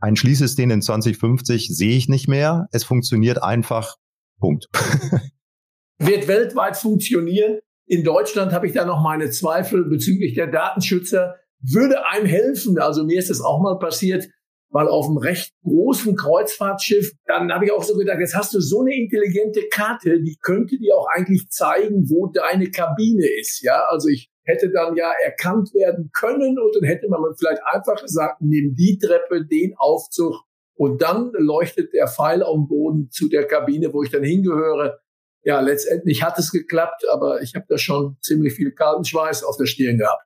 ein 0.00 0.16
Schließsystem 0.16 0.70
in 0.70 0.82
2050 0.82 1.68
sehe 1.68 1.96
ich 1.96 2.08
nicht 2.08 2.26
mehr. 2.26 2.68
Es 2.72 2.84
funktioniert 2.84 3.42
einfach. 3.42 3.96
Punkt. 4.38 4.68
Wird 5.98 6.26
weltweit 6.26 6.76
funktionieren. 6.76 7.58
In 7.86 8.04
Deutschland 8.04 8.52
habe 8.52 8.66
ich 8.66 8.72
da 8.72 8.86
noch 8.86 9.02
meine 9.02 9.30
Zweifel 9.30 9.84
bezüglich 9.84 10.34
der 10.34 10.46
Datenschützer. 10.46 11.36
Würde 11.60 12.06
einem 12.06 12.24
helfen. 12.24 12.78
Also 12.78 13.04
mir 13.04 13.18
ist 13.18 13.28
es 13.28 13.42
auch 13.42 13.60
mal 13.60 13.78
passiert, 13.78 14.28
mal 14.70 14.88
auf 14.88 15.06
einem 15.06 15.18
recht 15.18 15.52
großen 15.64 16.16
Kreuzfahrtschiff. 16.16 17.12
Dann 17.26 17.52
habe 17.52 17.66
ich 17.66 17.72
auch 17.72 17.82
so 17.82 17.96
gedacht, 17.96 18.18
jetzt 18.20 18.36
hast 18.36 18.54
du 18.54 18.60
so 18.60 18.80
eine 18.80 18.94
intelligente 18.94 19.62
Karte, 19.70 20.20
die 20.22 20.36
könnte 20.40 20.78
dir 20.78 20.96
auch 20.96 21.06
eigentlich 21.12 21.48
zeigen, 21.50 22.08
wo 22.08 22.28
deine 22.28 22.70
Kabine 22.70 23.26
ist. 23.40 23.62
Ja, 23.62 23.84
also 23.88 24.08
ich 24.08 24.30
hätte 24.44 24.70
dann 24.70 24.96
ja 24.96 25.10
erkannt 25.22 25.74
werden 25.74 26.10
können 26.12 26.58
und 26.58 26.74
dann 26.74 26.84
hätte 26.84 27.08
man 27.08 27.20
vielleicht 27.36 27.62
einfach 27.64 28.00
gesagt, 28.00 28.40
nimm 28.40 28.74
die 28.74 28.98
Treppe, 28.98 29.44
den 29.44 29.74
Aufzug 29.76 30.34
und 30.74 31.02
dann 31.02 31.32
leuchtet 31.34 31.92
der 31.92 32.08
Pfeil 32.08 32.42
am 32.42 32.66
Boden 32.66 33.10
zu 33.10 33.28
der 33.28 33.46
Kabine, 33.46 33.92
wo 33.92 34.02
ich 34.02 34.10
dann 34.10 34.24
hingehöre. 34.24 35.00
Ja, 35.42 35.60
letztendlich 35.60 36.22
hat 36.22 36.38
es 36.38 36.52
geklappt, 36.52 37.04
aber 37.10 37.42
ich 37.42 37.54
habe 37.54 37.66
da 37.68 37.78
schon 37.78 38.16
ziemlich 38.20 38.54
viel 38.54 38.72
kalten 38.72 39.04
Schweiß 39.04 39.44
auf 39.44 39.56
der 39.56 39.66
Stirn 39.66 39.98
gehabt. 39.98 40.22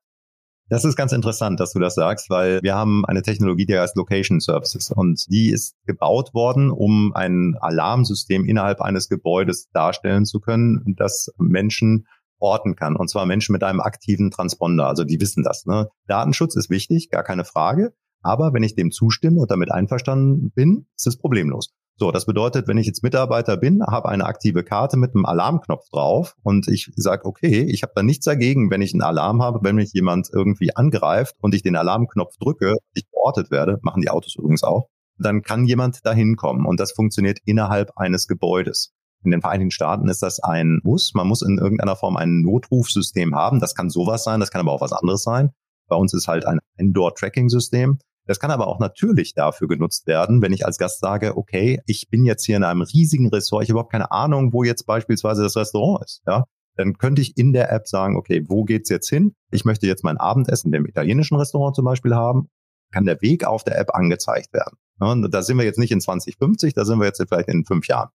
Das 0.71 0.85
ist 0.85 0.97
ganz 0.97 1.13
interessant, 1.13 1.61
dass 1.61 1.73
du 1.73 1.79
das 1.79 1.95
sagst, 1.95 2.31
weil 2.31 2.63
wir 2.63 2.75
haben 2.75 3.05
eine 3.05 3.21
Technologie, 3.21 3.67
die 3.67 3.79
heißt 3.79 3.97
Location 3.97 4.41
Services 4.41 4.91
und 4.91 5.27
die 5.29 5.51
ist 5.51 5.77
gebaut 5.85 6.33
worden, 6.33 6.71
um 6.71 7.13
ein 7.15 7.55
Alarmsystem 7.61 8.47
innerhalb 8.47 8.81
eines 8.81 9.11
Gebäudes 9.11 9.69
darstellen 9.73 10.25
zu 10.25 10.41
können, 10.41 10.95
das 10.97 11.31
Menschen 11.39 12.07
orten 12.39 12.77
kann. 12.77 12.97
Und 12.97 13.09
zwar 13.09 13.27
Menschen 13.27 13.53
mit 13.53 13.63
einem 13.63 13.81
aktiven 13.81 14.31
Transponder. 14.31 14.87
Also 14.87 15.05
die 15.05 15.21
wissen 15.21 15.43
das. 15.43 15.67
Ne? 15.67 15.89
Datenschutz 16.07 16.57
ist 16.57 16.71
wichtig, 16.71 17.11
gar 17.11 17.25
keine 17.25 17.45
Frage. 17.45 17.93
Aber 18.23 18.55
wenn 18.55 18.63
ich 18.63 18.75
dem 18.75 18.91
zustimme 18.91 19.41
und 19.41 19.51
damit 19.51 19.71
einverstanden 19.71 20.51
bin, 20.51 20.87
ist 20.97 21.07
es 21.07 21.19
problemlos. 21.19 21.75
So, 21.97 22.11
das 22.11 22.27
bedeutet, 22.27 22.67
wenn 22.67 22.77
ich 22.77 22.87
jetzt 22.87 23.05
Mitarbeiter 23.05 23.57
bin, 23.57 23.81
habe 23.87 24.09
eine 24.09 24.27
aktive 24.27 24.65
Karte 24.65 24.97
mit 24.97 25.15
einem 25.15 25.25
Alarmknopf 25.25 25.89
drauf 25.91 26.35
und 26.43 26.67
ich 26.67 26.91
sage, 26.97 27.25
okay, 27.25 27.63
ich 27.63 27.85
habe 27.85 27.93
da 27.95 28.03
nichts 28.03 28.25
dagegen, 28.25 28.69
wenn 28.71 28.83
ich 28.83 28.95
einen 28.95 29.03
Alarm 29.03 29.41
habe, 29.43 29.61
wenn 29.63 29.77
mich 29.77 29.93
jemand 29.93 30.29
irgendwie 30.33 30.75
angreift 30.75 31.37
und 31.41 31.55
ich 31.55 31.63
den 31.63 31.77
Alarmknopf 31.77 32.37
drücke, 32.39 32.77
ich 32.95 33.05
verortet 33.11 33.53
werde, 33.53 33.79
machen 33.83 34.03
die 34.03 34.11
Autos 34.11 34.35
übrigens 34.35 34.65
auch, 34.65 34.89
dann 35.19 35.43
kann 35.43 35.67
jemand 35.67 36.05
dahin 36.05 36.35
kommen 36.35 36.67
und 36.67 36.81
das 36.81 36.91
funktioniert 36.91 37.39
innerhalb 37.45 37.97
eines 37.97 38.27
Gebäudes. 38.27 38.93
In 39.23 39.31
den 39.31 39.41
Vereinigten 39.41 39.71
Staaten 39.71 40.09
ist 40.09 40.23
das 40.23 40.41
ein 40.41 40.81
Muss. 40.83 41.15
Man 41.15 41.29
muss 41.29 41.43
in 41.43 41.59
irgendeiner 41.59 41.97
Form 41.97 42.17
ein 42.17 42.43
Notrufsystem 42.43 43.35
haben. 43.35 43.59
Das 43.59 43.75
kann 43.75 43.89
sowas 43.89 44.23
sein, 44.23 44.41
das 44.41 44.51
kann 44.51 44.61
aber 44.61 44.73
auch 44.73 44.83
was 44.83 44.93
anderes 44.93 45.23
sein. 45.23 45.51
Bei 45.89 45.97
uns 45.97 46.13
ist 46.13 46.29
halt 46.29 46.45
ein 46.45 46.59
Indoor-Tracking-System. 46.77 47.99
Das 48.27 48.41
kann 48.41 48.51
aber 48.51 48.67
auch 48.69 48.79
natürlich 48.79 49.35
dafür 49.35 49.69
genutzt 49.69 50.07
werden, 50.07 50.41
wenn 50.41 50.53
ich 50.53 50.65
als 50.65 50.79
Gast 50.79 51.01
sage, 51.01 51.37
okay, 51.37 51.81
ich 51.87 52.09
bin 52.11 52.25
jetzt 52.25 52.45
hier 52.45 52.57
in 52.57 52.65
einem 52.65 52.83
riesigen 52.83 53.29
Ressort, 53.29 53.63
ich 53.63 53.69
habe 53.69 53.75
überhaupt 53.75 53.93
keine 53.93 54.11
Ahnung, 54.11 54.53
wo 54.53 54.65
jetzt 54.65 54.87
beispielsweise 54.87 55.43
das 55.43 55.57
Restaurant 55.57 56.05
ist. 56.05 56.23
Ja, 56.27 56.45
dann 56.77 56.97
könnte 56.99 57.21
ich 57.21 57.37
in 57.37 57.53
der 57.53 57.71
App 57.71 57.87
sagen, 57.87 58.17
okay, 58.17 58.45
wo 58.49 58.65
geht's 58.65 58.89
jetzt 58.89 59.09
hin? 59.09 59.35
Ich 59.51 59.65
möchte 59.65 59.87
jetzt 59.87 60.05
mein 60.05 60.17
Abendessen 60.17 60.69
in 60.69 60.73
dem 60.73 60.87
italienischen 60.87 61.37
Restaurant 61.37 61.77
zum 61.77 61.85
Beispiel 61.85 62.15
haben. 62.15 62.49
Kann 62.93 63.05
der 63.05 63.21
Weg 63.21 63.45
auf 63.45 63.65
der 63.65 63.79
App 63.79 63.95
angezeigt 63.95 64.53
werden? 64.53 64.79
Ja, 65.01 65.15
da 65.29 65.43
sind 65.43 65.59
wir 65.59 65.65
jetzt 65.65 65.79
nicht 65.79 65.93
in 65.93 66.01
2050, 66.01 66.75
da 66.75 66.85
sind 66.85 66.99
wir 66.99 67.07
jetzt 67.07 67.23
vielleicht 67.29 67.49
in 67.49 67.65
fünf 67.65 67.87
Jahren. 67.89 68.11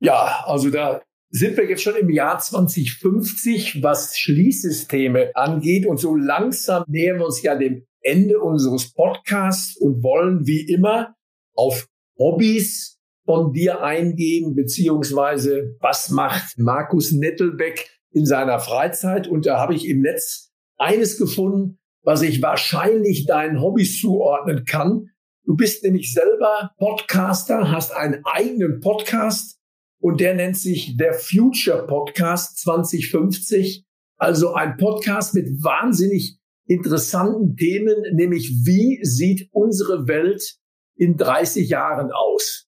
Ja, 0.00 0.44
also 0.46 0.70
da 0.70 1.02
sind 1.30 1.56
wir 1.56 1.68
jetzt 1.68 1.82
schon 1.82 1.96
im 1.96 2.10
Jahr 2.10 2.38
2050, 2.38 3.82
was 3.82 4.16
Schließsysteme 4.16 5.32
angeht. 5.34 5.86
Und 5.86 5.98
so 5.98 6.14
langsam 6.16 6.84
nähern 6.86 7.18
wir 7.18 7.26
uns 7.26 7.42
ja 7.42 7.56
dem 7.56 7.84
Ende 8.02 8.40
unseres 8.40 8.92
Podcasts 8.92 9.76
und 9.76 10.02
wollen 10.02 10.46
wie 10.46 10.60
immer 10.72 11.14
auf 11.54 11.88
Hobbys 12.18 12.98
von 13.24 13.52
dir 13.52 13.82
eingehen, 13.82 14.54
beziehungsweise 14.54 15.76
was 15.80 16.10
macht 16.10 16.58
Markus 16.58 17.12
Nettelbeck 17.12 17.90
in 18.10 18.24
seiner 18.24 18.58
Freizeit? 18.58 19.28
Und 19.28 19.46
da 19.46 19.58
habe 19.58 19.74
ich 19.74 19.86
im 19.86 20.00
Netz 20.00 20.50
eines 20.78 21.18
gefunden, 21.18 21.78
was 22.02 22.22
ich 22.22 22.40
wahrscheinlich 22.40 23.26
deinen 23.26 23.60
Hobbys 23.60 24.00
zuordnen 24.00 24.64
kann. 24.64 25.10
Du 25.44 25.56
bist 25.56 25.84
nämlich 25.84 26.12
selber 26.12 26.70
Podcaster, 26.78 27.70
hast 27.70 27.94
einen 27.94 28.22
eigenen 28.24 28.80
Podcast 28.80 29.58
und 30.00 30.20
der 30.20 30.34
nennt 30.34 30.56
sich 30.56 30.96
der 30.96 31.12
Future 31.12 31.86
Podcast 31.86 32.58
2050. 32.58 33.84
Also 34.16 34.54
ein 34.54 34.76
Podcast 34.76 35.34
mit 35.34 35.62
wahnsinnig 35.62 36.38
interessanten 36.68 37.56
Themen, 37.56 37.94
nämlich 38.14 38.50
wie 38.64 39.00
sieht 39.02 39.48
unsere 39.52 40.06
Welt 40.06 40.56
in 40.96 41.16
30 41.16 41.68
Jahren 41.68 42.10
aus? 42.12 42.66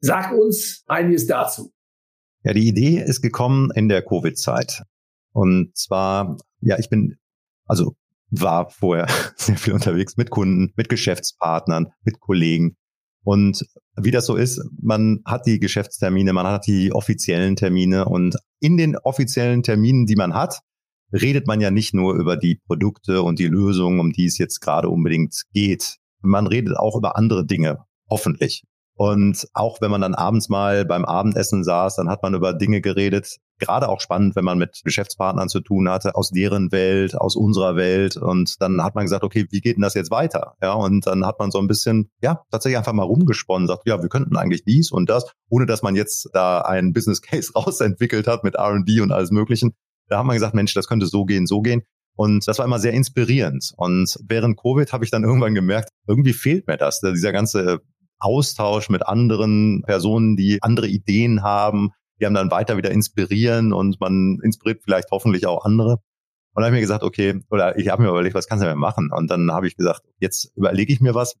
Sag 0.00 0.32
uns 0.32 0.84
einiges 0.86 1.26
dazu. 1.26 1.72
Ja, 2.44 2.52
die 2.52 2.68
Idee 2.68 3.02
ist 3.02 3.22
gekommen 3.22 3.70
in 3.74 3.88
der 3.88 4.02
Covid-Zeit. 4.02 4.82
Und 5.32 5.76
zwar, 5.76 6.38
ja, 6.60 6.78
ich 6.78 6.88
bin, 6.88 7.16
also 7.66 7.96
war 8.30 8.70
vorher 8.70 9.06
sehr 9.36 9.56
viel 9.56 9.72
unterwegs 9.72 10.16
mit 10.16 10.30
Kunden, 10.30 10.72
mit 10.76 10.88
Geschäftspartnern, 10.88 11.92
mit 12.02 12.20
Kollegen. 12.20 12.76
Und 13.24 13.66
wie 13.96 14.10
das 14.10 14.26
so 14.26 14.36
ist, 14.36 14.62
man 14.80 15.20
hat 15.24 15.46
die 15.46 15.58
Geschäftstermine, 15.58 16.32
man 16.32 16.46
hat 16.46 16.66
die 16.66 16.92
offiziellen 16.92 17.56
Termine 17.56 18.06
und 18.06 18.36
in 18.60 18.76
den 18.76 18.96
offiziellen 18.96 19.62
Terminen, 19.62 20.06
die 20.06 20.16
man 20.16 20.34
hat, 20.34 20.60
redet 21.12 21.46
man 21.46 21.60
ja 21.60 21.70
nicht 21.70 21.94
nur 21.94 22.14
über 22.14 22.36
die 22.36 22.56
Produkte 22.66 23.22
und 23.22 23.38
die 23.38 23.46
Lösungen, 23.46 24.00
um 24.00 24.12
die 24.12 24.26
es 24.26 24.38
jetzt 24.38 24.60
gerade 24.60 24.88
unbedingt 24.88 25.42
geht. 25.52 25.96
Man 26.20 26.46
redet 26.46 26.76
auch 26.76 26.96
über 26.96 27.16
andere 27.16 27.46
Dinge, 27.46 27.78
hoffentlich. 28.08 28.64
Und 28.98 29.46
auch 29.54 29.80
wenn 29.80 29.92
man 29.92 30.00
dann 30.00 30.16
abends 30.16 30.48
mal 30.48 30.84
beim 30.84 31.04
Abendessen 31.04 31.62
saß, 31.62 31.94
dann 31.94 32.08
hat 32.10 32.24
man 32.24 32.34
über 32.34 32.52
Dinge 32.52 32.80
geredet. 32.80 33.36
Gerade 33.60 33.88
auch 33.88 34.00
spannend, 34.00 34.34
wenn 34.34 34.44
man 34.44 34.58
mit 34.58 34.80
Geschäftspartnern 34.82 35.48
zu 35.48 35.60
tun 35.60 35.88
hatte, 35.88 36.16
aus 36.16 36.30
deren 36.30 36.72
Welt, 36.72 37.14
aus 37.16 37.36
unserer 37.36 37.76
Welt. 37.76 38.16
Und 38.16 38.60
dann 38.60 38.82
hat 38.82 38.96
man 38.96 39.04
gesagt, 39.04 39.22
okay, 39.22 39.46
wie 39.50 39.60
geht 39.60 39.76
denn 39.76 39.82
das 39.82 39.94
jetzt 39.94 40.10
weiter? 40.10 40.54
Ja, 40.60 40.72
und 40.72 41.06
dann 41.06 41.24
hat 41.24 41.38
man 41.38 41.52
so 41.52 41.60
ein 41.60 41.68
bisschen, 41.68 42.10
ja, 42.20 42.42
tatsächlich 42.50 42.76
einfach 42.76 42.92
mal 42.92 43.04
rumgesponnen, 43.04 43.68
sagt, 43.68 43.86
ja, 43.86 44.02
wir 44.02 44.08
könnten 44.08 44.36
eigentlich 44.36 44.64
dies 44.64 44.90
und 44.90 45.08
das, 45.08 45.32
ohne 45.48 45.66
dass 45.66 45.82
man 45.82 45.94
jetzt 45.94 46.30
da 46.32 46.62
einen 46.62 46.92
Business 46.92 47.22
Case 47.22 47.52
rausentwickelt 47.56 48.26
hat 48.26 48.42
mit 48.42 48.56
R&D 48.56 49.00
und 49.00 49.12
alles 49.12 49.30
Möglichen. 49.30 49.74
Da 50.08 50.18
haben 50.18 50.26
wir 50.26 50.34
gesagt, 50.34 50.54
Mensch, 50.54 50.74
das 50.74 50.88
könnte 50.88 51.06
so 51.06 51.24
gehen, 51.24 51.46
so 51.46 51.60
gehen. 51.60 51.82
Und 52.16 52.48
das 52.48 52.58
war 52.58 52.66
immer 52.66 52.80
sehr 52.80 52.92
inspirierend. 52.92 53.72
Und 53.76 54.18
während 54.26 54.60
Covid 54.60 54.92
habe 54.92 55.04
ich 55.04 55.10
dann 55.10 55.22
irgendwann 55.24 55.54
gemerkt, 55.54 55.90
irgendwie 56.06 56.32
fehlt 56.32 56.66
mir 56.66 56.76
das, 56.76 57.00
dieser 57.00 57.32
ganze 57.32 57.80
Austausch 58.18 58.90
mit 58.90 59.06
anderen 59.06 59.82
Personen, 59.86 60.36
die 60.36 60.60
andere 60.62 60.88
Ideen 60.88 61.42
haben, 61.42 61.90
die 62.20 62.26
haben 62.26 62.34
dann 62.34 62.50
weiter 62.50 62.76
wieder 62.76 62.90
inspirieren 62.90 63.72
und 63.72 64.00
man 64.00 64.40
inspiriert 64.42 64.82
vielleicht 64.82 65.12
hoffentlich 65.12 65.46
auch 65.46 65.64
andere. 65.64 65.92
Und 66.54 66.62
dann 66.62 66.64
habe 66.64 66.74
ich 66.74 66.80
mir 66.80 66.86
gesagt, 66.86 67.04
okay, 67.04 67.40
oder 67.50 67.78
ich 67.78 67.88
habe 67.88 68.02
mir 68.02 68.08
überlegt, 68.08 68.34
was 68.34 68.48
kannst 68.48 68.64
du 68.64 68.68
denn 68.68 68.78
machen? 68.78 69.10
Und 69.12 69.30
dann 69.30 69.52
habe 69.52 69.68
ich 69.68 69.76
gesagt, 69.76 70.02
jetzt 70.18 70.50
überlege 70.56 70.92
ich 70.92 71.00
mir 71.00 71.14
was, 71.14 71.36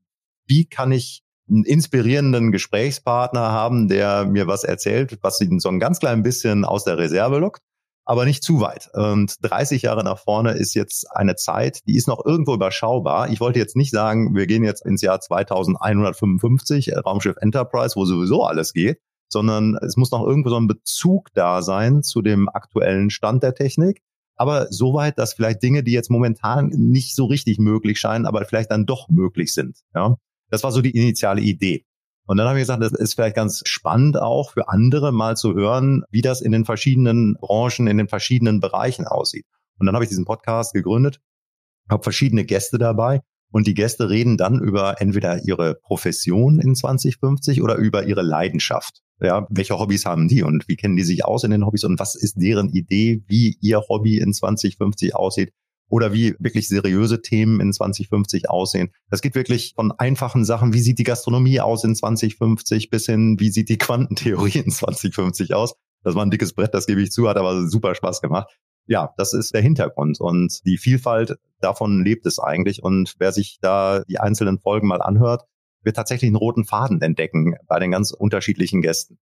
wie 0.46 0.66
kann 0.66 0.92
ich 0.92 1.24
einen 1.50 1.64
inspirierenden 1.64 2.52
Gesprächspartner 2.52 3.50
haben, 3.50 3.88
der 3.88 4.26
mir 4.26 4.46
was 4.46 4.62
erzählt, 4.62 5.18
was 5.22 5.40
ihn 5.40 5.58
so 5.58 5.70
ein 5.70 5.80
ganz 5.80 5.98
klein 5.98 6.22
bisschen 6.22 6.64
aus 6.64 6.84
der 6.84 6.98
Reserve 6.98 7.38
lockt 7.38 7.62
aber 8.08 8.24
nicht 8.24 8.42
zu 8.42 8.60
weit. 8.60 8.88
Und 8.94 9.36
30 9.42 9.82
Jahre 9.82 10.02
nach 10.02 10.18
vorne 10.18 10.52
ist 10.52 10.72
jetzt 10.72 11.06
eine 11.14 11.36
Zeit, 11.36 11.86
die 11.86 11.94
ist 11.94 12.08
noch 12.08 12.24
irgendwo 12.24 12.54
überschaubar. 12.54 13.28
Ich 13.30 13.38
wollte 13.38 13.58
jetzt 13.58 13.76
nicht 13.76 13.90
sagen, 13.90 14.34
wir 14.34 14.46
gehen 14.46 14.64
jetzt 14.64 14.84
ins 14.86 15.02
Jahr 15.02 15.20
2155, 15.20 16.88
äh, 16.88 16.98
Raumschiff 17.00 17.36
Enterprise, 17.38 17.96
wo 17.96 18.06
sowieso 18.06 18.44
alles 18.44 18.72
geht, 18.72 19.02
sondern 19.28 19.76
es 19.82 19.98
muss 19.98 20.10
noch 20.10 20.26
irgendwo 20.26 20.48
so 20.48 20.56
ein 20.56 20.68
Bezug 20.68 21.28
da 21.34 21.60
sein 21.60 22.02
zu 22.02 22.22
dem 22.22 22.48
aktuellen 22.48 23.10
Stand 23.10 23.42
der 23.42 23.54
Technik. 23.54 24.00
Aber 24.36 24.68
soweit, 24.70 25.18
dass 25.18 25.34
vielleicht 25.34 25.62
Dinge, 25.62 25.82
die 25.82 25.92
jetzt 25.92 26.10
momentan 26.10 26.68
nicht 26.68 27.14
so 27.14 27.26
richtig 27.26 27.58
möglich 27.58 27.98
scheinen, 27.98 28.24
aber 28.24 28.42
vielleicht 28.46 28.70
dann 28.70 28.86
doch 28.86 29.10
möglich 29.10 29.52
sind. 29.52 29.80
Ja, 29.94 30.16
das 30.48 30.62
war 30.62 30.72
so 30.72 30.80
die 30.80 30.96
initiale 30.96 31.42
Idee. 31.42 31.84
Und 32.28 32.36
dann 32.36 32.46
habe 32.46 32.58
ich 32.58 32.64
gesagt, 32.64 32.82
das 32.82 32.92
ist 32.92 33.14
vielleicht 33.14 33.36
ganz 33.36 33.62
spannend 33.64 34.20
auch 34.20 34.50
für 34.50 34.68
andere 34.68 35.12
mal 35.12 35.34
zu 35.34 35.54
hören, 35.54 36.04
wie 36.10 36.20
das 36.20 36.42
in 36.42 36.52
den 36.52 36.66
verschiedenen 36.66 37.38
Branchen, 37.40 37.86
in 37.86 37.96
den 37.96 38.06
verschiedenen 38.06 38.60
Bereichen 38.60 39.06
aussieht. 39.06 39.46
Und 39.78 39.86
dann 39.86 39.94
habe 39.94 40.04
ich 40.04 40.10
diesen 40.10 40.26
Podcast 40.26 40.74
gegründet, 40.74 41.20
habe 41.88 42.02
verschiedene 42.02 42.44
Gäste 42.44 42.76
dabei 42.76 43.22
und 43.50 43.66
die 43.66 43.72
Gäste 43.72 44.10
reden 44.10 44.36
dann 44.36 44.60
über 44.60 45.00
entweder 45.00 45.42
ihre 45.44 45.76
Profession 45.76 46.60
in 46.60 46.74
2050 46.74 47.62
oder 47.62 47.76
über 47.76 48.04
ihre 48.04 48.20
Leidenschaft. 48.20 49.00
Ja, 49.22 49.46
welche 49.48 49.78
Hobbys 49.78 50.04
haben 50.04 50.28
die 50.28 50.42
und 50.42 50.68
wie 50.68 50.76
kennen 50.76 50.96
die 50.96 51.04
sich 51.04 51.24
aus 51.24 51.44
in 51.44 51.50
den 51.50 51.64
Hobbys 51.64 51.84
und 51.84 51.98
was 51.98 52.14
ist 52.14 52.34
deren 52.36 52.68
Idee, 52.68 53.22
wie 53.26 53.56
ihr 53.62 53.80
Hobby 53.88 54.18
in 54.18 54.34
2050 54.34 55.16
aussieht? 55.16 55.54
Oder 55.88 56.12
wie 56.12 56.34
wirklich 56.38 56.68
seriöse 56.68 57.22
Themen 57.22 57.60
in 57.60 57.72
2050 57.72 58.50
aussehen. 58.50 58.90
Das 59.10 59.22
geht 59.22 59.34
wirklich 59.34 59.72
von 59.74 59.92
einfachen 59.92 60.44
Sachen, 60.44 60.72
wie 60.72 60.80
sieht 60.80 60.98
die 60.98 61.04
Gastronomie 61.04 61.60
aus 61.60 61.84
in 61.84 61.94
2050 61.94 62.90
bis 62.90 63.06
hin, 63.06 63.36
wie 63.38 63.50
sieht 63.50 63.68
die 63.68 63.78
Quantentheorie 63.78 64.58
in 64.58 64.70
2050 64.70 65.54
aus. 65.54 65.74
Das 66.02 66.14
war 66.14 66.24
ein 66.24 66.30
dickes 66.30 66.52
Brett, 66.54 66.74
das 66.74 66.86
gebe 66.86 67.02
ich 67.02 67.10
zu, 67.10 67.28
hat 67.28 67.36
aber 67.36 67.68
super 67.68 67.94
Spaß 67.94 68.20
gemacht. 68.20 68.48
Ja, 68.86 69.12
das 69.18 69.34
ist 69.34 69.52
der 69.52 69.60
Hintergrund 69.60 70.18
und 70.20 70.64
die 70.64 70.78
Vielfalt 70.78 71.36
davon 71.60 72.04
lebt 72.04 72.24
es 72.24 72.38
eigentlich 72.38 72.82
und 72.82 73.14
wer 73.18 73.32
sich 73.32 73.58
da 73.60 74.02
die 74.08 74.18
einzelnen 74.18 74.58
Folgen 74.58 74.88
mal 74.88 75.02
anhört, 75.02 75.44
wird 75.82 75.96
tatsächlich 75.96 76.28
einen 76.28 76.36
roten 76.36 76.64
Faden 76.64 77.00
entdecken 77.02 77.54
bei 77.66 77.78
den 77.78 77.90
ganz 77.90 78.12
unterschiedlichen 78.12 78.80
Gästen. 78.80 79.18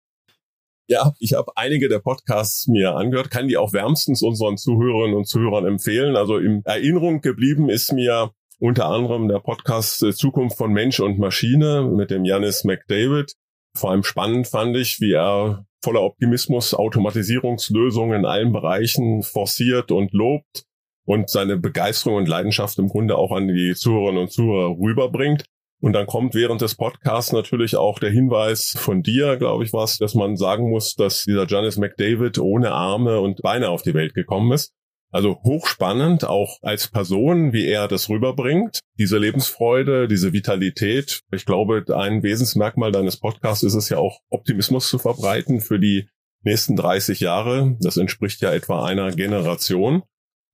Ja, 0.88 1.12
ich 1.20 1.34
habe 1.34 1.52
einige 1.56 1.88
der 1.88 2.00
Podcasts 2.00 2.66
mir 2.66 2.94
angehört, 2.96 3.30
kann 3.30 3.48
die 3.48 3.56
auch 3.56 3.72
wärmstens 3.72 4.22
unseren 4.22 4.56
Zuhörerinnen 4.56 5.16
und 5.16 5.28
Zuhörern 5.28 5.66
empfehlen. 5.66 6.16
Also 6.16 6.38
in 6.38 6.62
Erinnerung 6.64 7.20
geblieben 7.20 7.68
ist 7.68 7.92
mir 7.92 8.32
unter 8.58 8.86
anderem 8.86 9.28
der 9.28 9.40
Podcast 9.40 10.02
äh, 10.02 10.12
Zukunft 10.12 10.56
von 10.56 10.72
Mensch 10.72 11.00
und 11.00 11.18
Maschine 11.18 11.82
mit 11.82 12.10
dem 12.10 12.24
Janis 12.24 12.64
McDavid. 12.64 13.34
Vor 13.76 13.90
allem 13.90 14.04
spannend 14.04 14.46
fand 14.46 14.76
ich, 14.76 15.00
wie 15.00 15.12
er 15.12 15.66
voller 15.82 16.02
Optimismus 16.02 16.74
Automatisierungslösungen 16.74 18.20
in 18.20 18.26
allen 18.26 18.52
Bereichen 18.52 19.22
forciert 19.22 19.90
und 19.90 20.12
lobt 20.12 20.64
und 21.04 21.28
seine 21.28 21.56
Begeisterung 21.56 22.18
und 22.18 22.28
Leidenschaft 22.28 22.78
im 22.78 22.88
Grunde 22.88 23.16
auch 23.16 23.32
an 23.32 23.48
die 23.48 23.74
Zuhörerinnen 23.74 24.22
und 24.22 24.32
Zuhörer 24.32 24.76
rüberbringt. 24.78 25.44
Und 25.82 25.94
dann 25.94 26.06
kommt 26.06 26.36
während 26.36 26.60
des 26.60 26.76
Podcasts 26.76 27.32
natürlich 27.32 27.74
auch 27.74 27.98
der 27.98 28.12
Hinweis 28.12 28.76
von 28.78 29.02
dir, 29.02 29.36
glaube 29.36 29.64
ich, 29.64 29.72
was, 29.72 29.98
dass 29.98 30.14
man 30.14 30.36
sagen 30.36 30.70
muss, 30.70 30.94
dass 30.94 31.24
dieser 31.24 31.44
Janice 31.48 31.78
McDavid 31.78 32.38
ohne 32.38 32.70
Arme 32.70 33.18
und 33.18 33.42
Beine 33.42 33.68
auf 33.68 33.82
die 33.82 33.92
Welt 33.92 34.14
gekommen 34.14 34.52
ist. 34.52 34.72
Also 35.10 35.40
hochspannend, 35.42 36.24
auch 36.24 36.58
als 36.62 36.86
Person, 36.86 37.52
wie 37.52 37.66
er 37.66 37.88
das 37.88 38.08
rüberbringt. 38.08 38.78
Diese 38.96 39.18
Lebensfreude, 39.18 40.06
diese 40.06 40.32
Vitalität. 40.32 41.22
Ich 41.32 41.46
glaube, 41.46 41.84
ein 41.92 42.22
Wesensmerkmal 42.22 42.92
deines 42.92 43.18
Podcasts 43.18 43.64
ist 43.64 43.74
es 43.74 43.88
ja 43.88 43.98
auch, 43.98 44.20
Optimismus 44.30 44.88
zu 44.88 44.98
verbreiten 44.98 45.60
für 45.60 45.80
die 45.80 46.08
nächsten 46.44 46.76
30 46.76 47.18
Jahre. 47.18 47.76
Das 47.80 47.96
entspricht 47.96 48.40
ja 48.40 48.52
etwa 48.52 48.84
einer 48.84 49.10
Generation. 49.10 50.04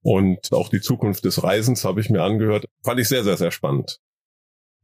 Und 0.01 0.51
auch 0.53 0.69
die 0.69 0.81
Zukunft 0.81 1.23
des 1.23 1.43
Reisens 1.43 1.85
habe 1.85 2.01
ich 2.01 2.09
mir 2.09 2.23
angehört. 2.23 2.65
Fand 2.83 2.99
ich 2.99 3.07
sehr, 3.07 3.23
sehr, 3.23 3.37
sehr 3.37 3.51
spannend. 3.51 3.99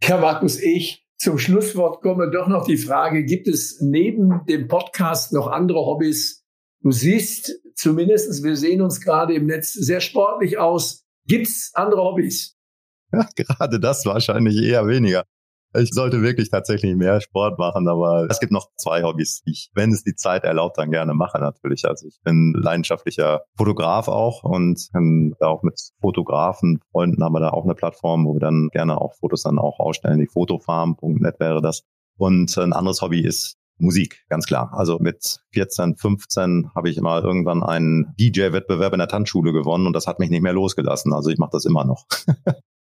Ja, 0.04 0.18
Markus, 0.18 0.60
ich 0.60 1.06
zum 1.18 1.38
Schlusswort 1.38 2.02
komme 2.02 2.30
doch 2.30 2.48
noch 2.48 2.66
die 2.66 2.78
Frage, 2.78 3.24
gibt 3.24 3.48
es 3.48 3.80
neben 3.82 4.46
dem 4.48 4.68
Podcast 4.68 5.34
noch 5.34 5.48
andere 5.48 5.80
Hobbys? 5.80 6.44
Du 6.82 6.92
siehst 6.92 7.60
zumindest, 7.74 8.44
wir 8.44 8.56
sehen 8.56 8.82
uns 8.82 9.02
gerade 9.02 9.34
im 9.34 9.46
Netz 9.46 9.74
sehr 9.74 10.02
sportlich 10.02 10.58
aus. 10.58 11.06
Gibt 11.26 11.48
es 11.48 11.72
andere 11.74 12.02
Hobbys? 12.02 12.56
Ja, 13.12 13.28
gerade 13.36 13.80
das 13.80 14.06
wahrscheinlich 14.06 14.62
eher 14.62 14.86
weniger. 14.88 15.26
Ich 15.78 15.94
sollte 15.94 16.22
wirklich 16.22 16.50
tatsächlich 16.50 16.96
mehr 16.96 17.22
Sport 17.22 17.60
machen, 17.60 17.88
aber 17.88 18.28
es 18.30 18.40
gibt 18.40 18.52
noch 18.52 18.70
zwei 18.78 19.04
Hobbys, 19.04 19.42
die 19.46 19.52
ich, 19.52 19.72
wenn 19.74 19.92
es 19.92 20.04
die 20.04 20.16
Zeit 20.16 20.44
erlaubt, 20.44 20.78
dann 20.78 20.92
gerne 20.92 21.14
mache 21.14 21.40
natürlich. 21.40 21.86
Also 21.86 22.08
ich 22.08 22.20
bin 22.24 22.54
leidenschaftlicher 22.54 23.42
Fotograf 23.58 24.08
auch 24.08 24.44
und 24.44 24.90
auch 25.40 25.64
mit 25.64 25.80
Fotografen, 26.02 26.80
Freunden 26.92 27.24
haben 27.24 27.34
wir 27.34 27.40
da 27.40 27.50
auch 27.50 27.64
eine 27.64 27.76
Plattform, 27.76 28.26
wo 28.26 28.34
wir 28.34 28.40
dann 28.40 28.70
gerne 28.72 29.00
auch 29.00 29.16
Fotos 29.16 29.44
dann 29.44 29.60
auch 29.60 29.80
ausstellen. 29.80 30.20
Die 30.20 30.28
Fotofarm.net 30.28 31.40
wäre 31.40 31.62
das. 31.62 31.84
Und 32.18 32.58
ein 32.58 32.74
anderes 32.74 33.02
Hobby 33.02 33.22
ist 33.22 33.58
Musik, 33.78 34.24
ganz 34.30 34.46
klar. 34.46 34.72
Also 34.74 35.00
mit 35.00 35.40
14, 35.52 35.98
15 35.98 36.72
habe 36.74 36.90
ich 36.90 37.00
mal 37.02 37.22
irgendwann 37.22 37.62
einen 37.62 38.14
DJ-Wettbewerb 38.18 38.94
in 38.94 39.00
der 39.00 39.10
Tanzschule 39.10 39.52
gewonnen 39.52 39.86
und 39.86 39.94
das 39.94 40.08
hat 40.08 40.20
mich 40.20 40.30
nicht 40.30 40.42
mehr 40.42 40.54
losgelassen. 40.54 41.14
Also 41.14 41.30
ich 41.30 41.38
mache 41.38 41.52
das 41.52 41.66
immer 41.66 41.84
noch. 41.84 42.06